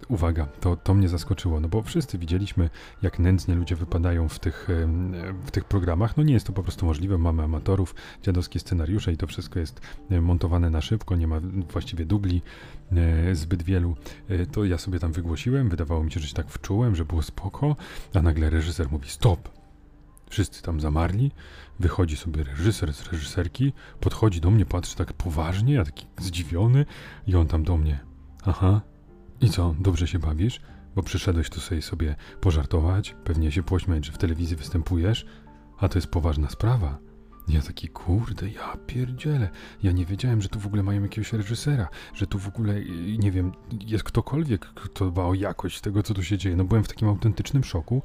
uwaga, 0.09 0.47
to, 0.61 0.77
to 0.77 0.95
mnie 0.95 1.09
zaskoczyło, 1.09 1.61
no 1.61 1.69
bo 1.69 1.83
wszyscy 1.83 2.19
widzieliśmy, 2.19 2.71
jak 3.03 3.19
nędznie 3.19 3.55
ludzie 3.55 3.77
wypadają 3.77 4.29
w 4.29 4.39
tych, 4.39 4.69
w 5.47 5.51
tych 5.51 5.65
programach. 5.65 6.17
No 6.17 6.23
nie 6.23 6.35
jest 6.35 6.47
to 6.47 6.53
po 6.53 6.63
prostu 6.63 6.87
możliwe, 6.87 7.19
mamy 7.19 7.43
amatorów, 7.43 7.95
dziadowskie 8.23 8.59
scenariusze 8.61 9.13
i 9.13 9.17
to 9.17 9.27
wszystko 9.27 9.59
jest 9.59 9.81
montowane 10.11 10.71
na 10.71 10.81
szybko, 10.81 11.17
nie 11.17 11.27
ma 11.27 11.41
właściwie 11.73 12.07
dubli 12.07 12.43
e, 12.93 13.35
zbyt 13.35 13.63
wielu. 13.63 13.97
E, 14.29 14.47
to 14.47 14.65
ja 14.65 14.79
sobie 14.79 14.99
tam 14.99 15.13
wygłosiłem, 15.13 15.69
wydawało 15.69 16.05
mi 16.05 16.13
się, 16.13 16.21
że 16.21 16.29
się 16.29 16.35
tak 16.35 16.49
wczułem, 16.51 16.97
że 16.97 17.05
było 17.05 17.23
spoko, 17.23 17.77
a 18.15 18.23
nagle 18.23 18.51
reżyser 18.51 18.91
mówi 18.91 19.09
stop. 19.09 19.58
Wszyscy 20.31 20.63
tam 20.63 20.81
zamarli, 20.81 21.31
wychodzi 21.81 22.17
sobie 22.17 22.45
reżyser 22.45 22.95
z 22.95 23.13
reżyserki, 23.13 23.73
podchodzi 24.01 24.41
do 24.41 24.51
mnie, 24.51 24.67
patrzy 24.67 24.97
tak 24.97 25.13
poważnie, 25.13 25.75
ja 25.75 25.85
taki 25.85 26.07
zdziwiony 26.19 26.87
i 27.27 27.37
on 27.37 27.47
tam 27.47 27.63
do 27.63 27.77
mnie. 27.77 27.99
Aha, 28.45 28.81
i 29.41 29.51
co, 29.51 29.75
dobrze 29.81 30.07
się 30.07 30.19
bawisz? 30.19 30.61
Bo 30.97 31.03
przyszedłeś 31.03 31.51
tu 31.51 31.61
sobie, 31.61 31.83
sobie 31.83 32.17
pożartować, 32.41 33.17
pewnie 33.25 33.53
się 33.53 33.63
pośmiać, 33.63 34.07
że 34.07 34.13
w 34.13 34.19
telewizji 34.19 34.57
występujesz, 34.57 35.27
a 35.79 35.89
to 35.89 35.99
jest 35.99 36.09
poważna 36.09 36.51
sprawa. 36.51 36.99
Ja 37.49 37.63
taki, 37.63 37.89
kurde, 37.89 38.49
ja 38.49 38.77
pierdzielę. 38.87 39.49
Ja 39.83 39.93
nie 39.93 40.07
wiedziałem, 40.07 40.43
że 40.43 40.49
tu 40.49 40.61
w 40.61 40.67
ogóle 40.67 40.83
mają 40.83 41.03
jakiegoś 41.03 41.33
reżysera, 41.33 41.89
że 42.15 42.27
tu 42.27 42.39
w 42.39 42.49
ogóle, 42.49 42.75
y, 42.75 43.19
nie 43.19 43.31
wiem, 43.31 43.53
jest 43.87 44.05
ktokolwiek, 44.05 44.67
kto 44.67 45.11
dba 45.11 45.25
o 45.25 45.35
jakość 45.35 45.81
tego, 45.81 46.03
co 46.03 46.15
tu 46.15 46.23
się 46.23 46.39
dzieje. 46.39 46.57
No 46.57 46.65
byłem 46.65 46.85
w 46.85 46.89
takim 46.89 47.09
autentycznym 47.09 47.65
szoku. 47.65 48.03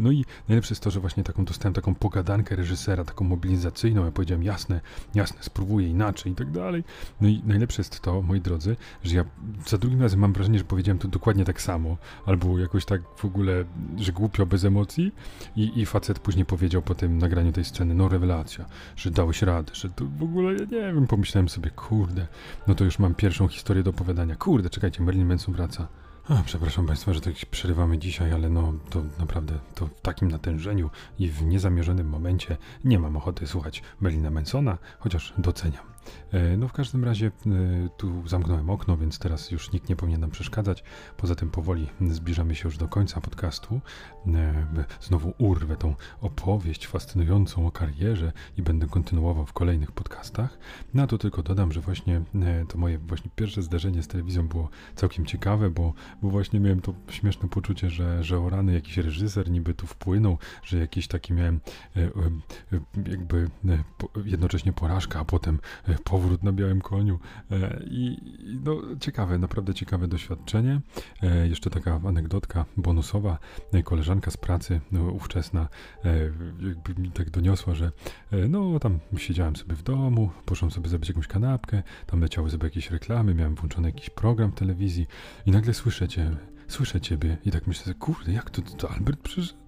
No 0.00 0.10
i 0.10 0.24
najlepsze 0.48 0.72
jest 0.72 0.82
to, 0.82 0.90
że 0.90 1.00
właśnie 1.00 1.24
taką 1.24 1.44
dostałem 1.44 1.74
taką 1.74 1.94
pogadankę 1.94 2.56
reżysera, 2.56 3.04
taką 3.04 3.24
mobilizacyjną. 3.24 4.04
Ja 4.04 4.12
powiedziałem, 4.12 4.42
jasne, 4.42 4.80
jasne, 5.14 5.42
spróbuję 5.42 5.88
inaczej 5.88 6.32
i 6.32 6.34
tak 6.34 6.50
dalej. 6.50 6.84
No 7.20 7.28
i 7.28 7.42
najlepsze 7.46 7.80
jest 7.80 8.00
to, 8.00 8.22
moi 8.22 8.40
drodzy, 8.40 8.76
że 9.04 9.16
ja 9.16 9.24
za 9.66 9.78
drugim 9.78 10.02
razem 10.02 10.20
mam 10.20 10.32
wrażenie, 10.32 10.58
że 10.58 10.64
powiedziałem 10.64 10.98
to 10.98 11.08
dokładnie 11.08 11.44
tak 11.44 11.62
samo, 11.62 11.96
albo 12.26 12.58
jakoś 12.58 12.84
tak 12.84 13.02
w 13.16 13.24
ogóle, 13.24 13.64
że 13.96 14.12
głupio, 14.12 14.46
bez 14.46 14.64
emocji. 14.64 15.12
I, 15.56 15.80
i 15.80 15.86
facet 15.86 16.18
później 16.18 16.44
powiedział 16.44 16.82
po 16.82 16.94
tym 16.94 17.18
nagraniu 17.18 17.52
tej 17.52 17.64
sceny, 17.64 17.94
no 17.94 18.08
rewelacja 18.08 18.67
że 18.96 19.10
dałeś 19.10 19.42
radę, 19.42 19.74
że 19.74 19.90
to 19.90 20.04
w 20.04 20.22
ogóle, 20.22 20.52
ja 20.52 20.64
nie 20.64 20.94
wiem, 20.94 21.06
pomyślałem 21.06 21.48
sobie, 21.48 21.70
kurde, 21.70 22.26
no 22.66 22.74
to 22.74 22.84
już 22.84 22.98
mam 22.98 23.14
pierwszą 23.14 23.48
historię 23.48 23.82
do 23.82 23.90
opowiadania. 23.90 24.36
Kurde, 24.36 24.70
czekajcie, 24.70 25.02
Merlin 25.02 25.26
Manson 25.26 25.54
wraca. 25.54 25.88
A, 26.28 26.42
przepraszam 26.42 26.86
Państwa, 26.86 27.12
że 27.12 27.20
tak 27.20 27.34
przerywamy 27.50 27.98
dzisiaj, 27.98 28.32
ale 28.32 28.50
no 28.50 28.72
to 28.90 29.02
naprawdę 29.18 29.58
to 29.74 29.86
w 29.86 30.00
takim 30.00 30.30
natężeniu 30.30 30.90
i 31.18 31.28
w 31.28 31.42
niezamierzonym 31.42 32.08
momencie 32.08 32.56
nie 32.84 32.98
mam 32.98 33.16
ochoty 33.16 33.46
słuchać 33.46 33.82
Merlina 34.00 34.30
Mansona, 34.30 34.78
chociaż 34.98 35.34
doceniam. 35.38 35.84
E, 36.32 36.56
no 36.56 36.68
w 36.68 36.72
każdym 36.72 37.04
razie 37.04 37.26
e, 37.26 37.30
tu 37.96 38.28
zamknąłem 38.28 38.70
okno, 38.70 38.96
więc 38.96 39.18
teraz 39.18 39.50
już 39.50 39.72
nikt 39.72 39.88
nie 39.88 39.96
powinien 39.96 40.20
nam 40.20 40.30
przeszkadzać. 40.30 40.84
Poza 41.16 41.34
tym 41.34 41.50
powoli 41.50 41.88
zbliżamy 42.10 42.54
się 42.54 42.68
już 42.68 42.78
do 42.78 42.88
końca 42.88 43.20
podcastu. 43.20 43.80
E, 44.26 44.84
znowu 45.00 45.34
urwę 45.38 45.76
tą 45.76 45.94
opowieść 46.20 46.86
fascynującą 46.86 47.66
o 47.66 47.70
karierze 47.70 48.32
i 48.56 48.62
będę 48.62 48.86
kontynuował 48.86 49.46
w 49.46 49.52
kolejnych 49.52 49.92
podcastach. 49.92 50.58
Na 50.94 51.06
to 51.06 51.18
tylko 51.18 51.42
dodam, 51.42 51.72
że 51.72 51.80
właśnie 51.80 52.22
to 52.68 52.78
moje 52.78 52.98
właśnie 52.98 53.30
pierwsze 53.36 53.62
zdarzenie 53.62 54.02
z 54.02 54.08
telewizją 54.08 54.48
było 54.48 54.68
całkiem 54.94 55.26
ciekawe, 55.26 55.70
bo, 55.70 55.92
bo 56.22 56.30
właśnie 56.30 56.60
miałem 56.60 56.80
to 56.80 56.94
śmieszne 57.08 57.48
poczucie, 57.48 57.90
że, 57.90 58.24
że 58.24 58.40
o 58.40 58.50
rany 58.50 58.72
jakiś 58.72 58.96
reżyser 58.96 59.50
niby 59.50 59.74
tu 59.74 59.86
wpłynął, 59.86 60.38
że 60.62 60.78
jakiś 60.78 61.08
taki 61.08 61.32
miałem 61.32 61.60
jakby 63.06 63.50
jednocześnie 64.24 64.72
porażka, 64.72 65.20
a 65.20 65.24
potem 65.24 65.58
powrót 66.04 66.42
na 66.42 66.52
białym 66.52 66.80
koniu. 66.80 67.18
E, 67.50 67.82
I 67.90 68.16
no, 68.64 68.76
ciekawe, 69.00 69.38
naprawdę 69.38 69.74
ciekawe 69.74 70.08
doświadczenie. 70.08 70.80
E, 71.22 71.48
jeszcze 71.48 71.70
taka 71.70 72.00
anegdotka 72.04 72.64
bonusowa. 72.76 73.38
E, 73.72 73.82
koleżanka 73.82 74.30
z 74.30 74.36
pracy, 74.36 74.80
no, 74.92 75.02
ówczesna, 75.02 75.68
jakby 76.60 77.02
mi 77.02 77.10
tak 77.10 77.30
doniosła, 77.30 77.74
że 77.74 77.92
no 78.48 78.78
tam 78.78 78.98
siedziałem 79.16 79.56
sobie 79.56 79.74
w 79.74 79.82
domu, 79.82 80.30
poszłam 80.44 80.70
sobie 80.70 80.88
zrobić 80.88 81.08
jakąś 81.08 81.26
kanapkę, 81.26 81.82
tam 82.06 82.20
leciały 82.20 82.50
sobie 82.50 82.64
jakieś 82.64 82.90
reklamy, 82.90 83.34
miałem 83.34 83.54
włączony 83.54 83.88
jakiś 83.88 84.10
program 84.10 84.52
telewizji 84.52 85.06
i 85.46 85.50
nagle 85.50 85.74
słyszycie 85.74 86.36
słyszę 86.68 87.00
ciebie 87.00 87.36
i 87.44 87.50
tak 87.50 87.66
myślę, 87.66 87.94
kurde, 87.94 88.32
jak 88.32 88.50
to, 88.50 88.62
to 88.62 88.90
Albert 88.90 89.20
przyszedł? 89.20 89.58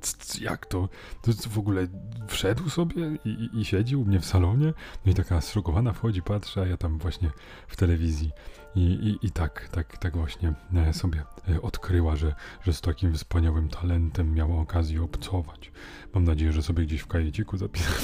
Jak 0.41 0.67
to? 0.67 0.89
To 1.23 1.33
w 1.51 1.59
ogóle 1.59 1.87
wszedł 2.29 2.71
sobie 2.71 3.19
i, 3.25 3.29
i, 3.29 3.61
i 3.61 3.65
siedzi 3.65 3.97
u 3.97 4.05
mnie 4.05 4.21
w 4.21 4.25
salonie? 4.27 4.73
No 5.07 5.13
i 5.13 5.15
taka 5.15 5.41
zszokowana 5.41 5.93
wchodzi, 5.93 6.23
patrzy, 6.23 6.61
a 6.61 6.67
ja 6.67 6.77
tam 6.77 6.99
właśnie 6.99 7.31
w 7.69 7.77
telewizji. 7.77 8.31
I, 8.75 8.81
i, 8.81 9.27
i 9.27 9.31
tak, 9.31 9.69
tak, 9.69 9.99
tak 9.99 10.17
właśnie 10.17 10.55
e, 10.75 10.93
sobie 10.93 11.25
e, 11.49 11.63
odkryła, 11.63 12.17
że, 12.17 12.35
że 12.63 12.73
z 12.73 12.81
takim 12.81 13.15
wspaniałym 13.15 13.69
talentem 13.69 14.35
miała 14.35 14.61
okazję 14.61 15.03
obcować. 15.03 15.73
Mam 16.15 16.25
nadzieję, 16.25 16.53
że 16.53 16.63
sobie 16.63 16.85
gdzieś 16.85 17.01
w 17.01 17.07
kajeciku 17.07 17.57
zapisała 17.57 17.97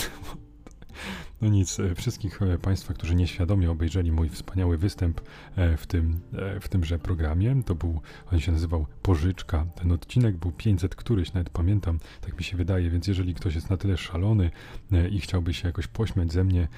no 1.41 1.49
nic, 1.49 1.81
e, 1.81 1.95
wszystkich 1.95 2.43
e, 2.43 2.59
Państwa, 2.59 2.95
którzy 2.95 3.15
nieświadomie 3.15 3.71
obejrzeli 3.71 4.13
mój 4.13 4.29
wspaniały 4.29 4.79
występ 4.79 5.21
e, 5.57 5.77
w, 5.77 5.87
tym, 5.87 6.21
w 6.61 6.69
tymże 6.69 6.99
programie, 6.99 7.63
to 7.67 7.75
był, 7.75 8.01
on 8.33 8.41
się 8.41 8.53
nazywał 8.53 8.87
Pożyczka. 9.03 9.67
Ten 9.75 9.93
odcinek 9.93 10.37
był 10.37 10.53
500 10.53 10.95
któryś, 10.95 11.33
nawet 11.33 11.51
pamiętam, 11.51 11.99
tak 12.21 12.39
mi 12.39 12.45
się 12.45 12.57
wydaje, 12.57 12.91
więc 12.91 13.07
jeżeli 13.07 13.35
ktoś 13.35 13.55
jest 13.55 13.71
na 13.71 13.77
tyle 13.77 13.97
szalony 13.97 14.51
i 15.11 15.21
chciałby 15.21 15.55
się 15.55 15.69
jakoś 15.69 15.87
pośmiać 15.87 16.33
ze 16.33 16.45
mnie 16.45 16.69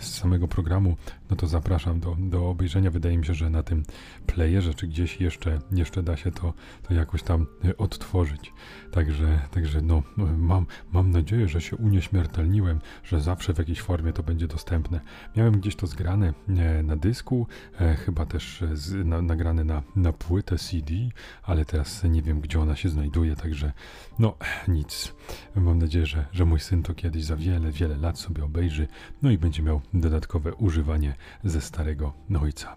z 0.00 0.14
samego 0.14 0.48
programu, 0.48 0.96
no 1.30 1.36
to 1.36 1.46
zapraszam 1.46 2.00
do, 2.00 2.16
do 2.18 2.48
obejrzenia. 2.48 2.90
Wydaje 2.90 3.18
mi 3.18 3.26
się, 3.26 3.34
że 3.34 3.50
na 3.50 3.62
tym 3.62 3.82
playerze, 4.26 4.74
czy 4.74 4.86
gdzieś 4.86 5.20
jeszcze, 5.20 5.58
jeszcze 5.72 6.02
da 6.02 6.16
się 6.16 6.30
to, 6.30 6.54
to 6.88 6.94
jakoś 6.94 7.22
tam 7.22 7.46
odtworzyć. 7.78 8.52
Także, 8.92 9.40
także 9.50 9.82
no, 9.82 10.02
mam, 10.38 10.66
mam 10.92 11.10
nadzieję, 11.10 11.48
że 11.48 11.60
się 11.60 11.76
unieśmiertelniłem, 11.76 12.80
że 13.04 13.20
zawsze 13.20 13.54
w 13.54 13.58
jakiejś 13.58 13.80
formie 13.86 14.12
to 14.12 14.22
będzie 14.22 14.46
dostępne. 14.46 15.00
Miałem 15.36 15.60
gdzieś 15.60 15.76
to 15.76 15.86
zgrane 15.86 16.34
e, 16.48 16.82
na 16.82 16.96
dysku, 16.96 17.46
e, 17.80 17.94
chyba 17.94 18.26
też 18.26 18.64
z, 18.72 19.06
na, 19.06 19.22
nagrane 19.22 19.64
na, 19.64 19.82
na 19.96 20.12
płytę 20.12 20.58
CD, 20.58 20.94
ale 21.42 21.64
teraz 21.64 22.04
nie 22.04 22.22
wiem, 22.22 22.40
gdzie 22.40 22.60
ona 22.60 22.76
się 22.76 22.88
znajduje, 22.88 23.36
także 23.36 23.72
no 24.18 24.36
nic. 24.68 25.14
Mam 25.56 25.78
nadzieję, 25.78 26.06
że, 26.06 26.26
że 26.32 26.44
mój 26.44 26.60
syn 26.60 26.82
to 26.82 26.94
kiedyś 26.94 27.24
za 27.24 27.36
wiele, 27.36 27.70
wiele 27.70 27.96
lat 27.96 28.18
sobie 28.18 28.44
obejrzy, 28.44 28.88
no 29.22 29.30
i 29.30 29.38
będzie 29.38 29.62
miał 29.62 29.80
dodatkowe 29.94 30.54
używanie 30.54 31.14
ze 31.44 31.60
starego 31.60 32.12
ojca. 32.42 32.76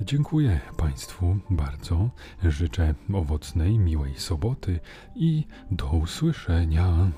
Dziękuję 0.00 0.60
Państwu 0.76 1.38
bardzo. 1.50 2.10
Życzę 2.44 2.94
owocnej, 3.14 3.78
miłej 3.78 4.14
soboty 4.16 4.80
i 5.14 5.44
do 5.70 5.86
usłyszenia. 5.90 7.10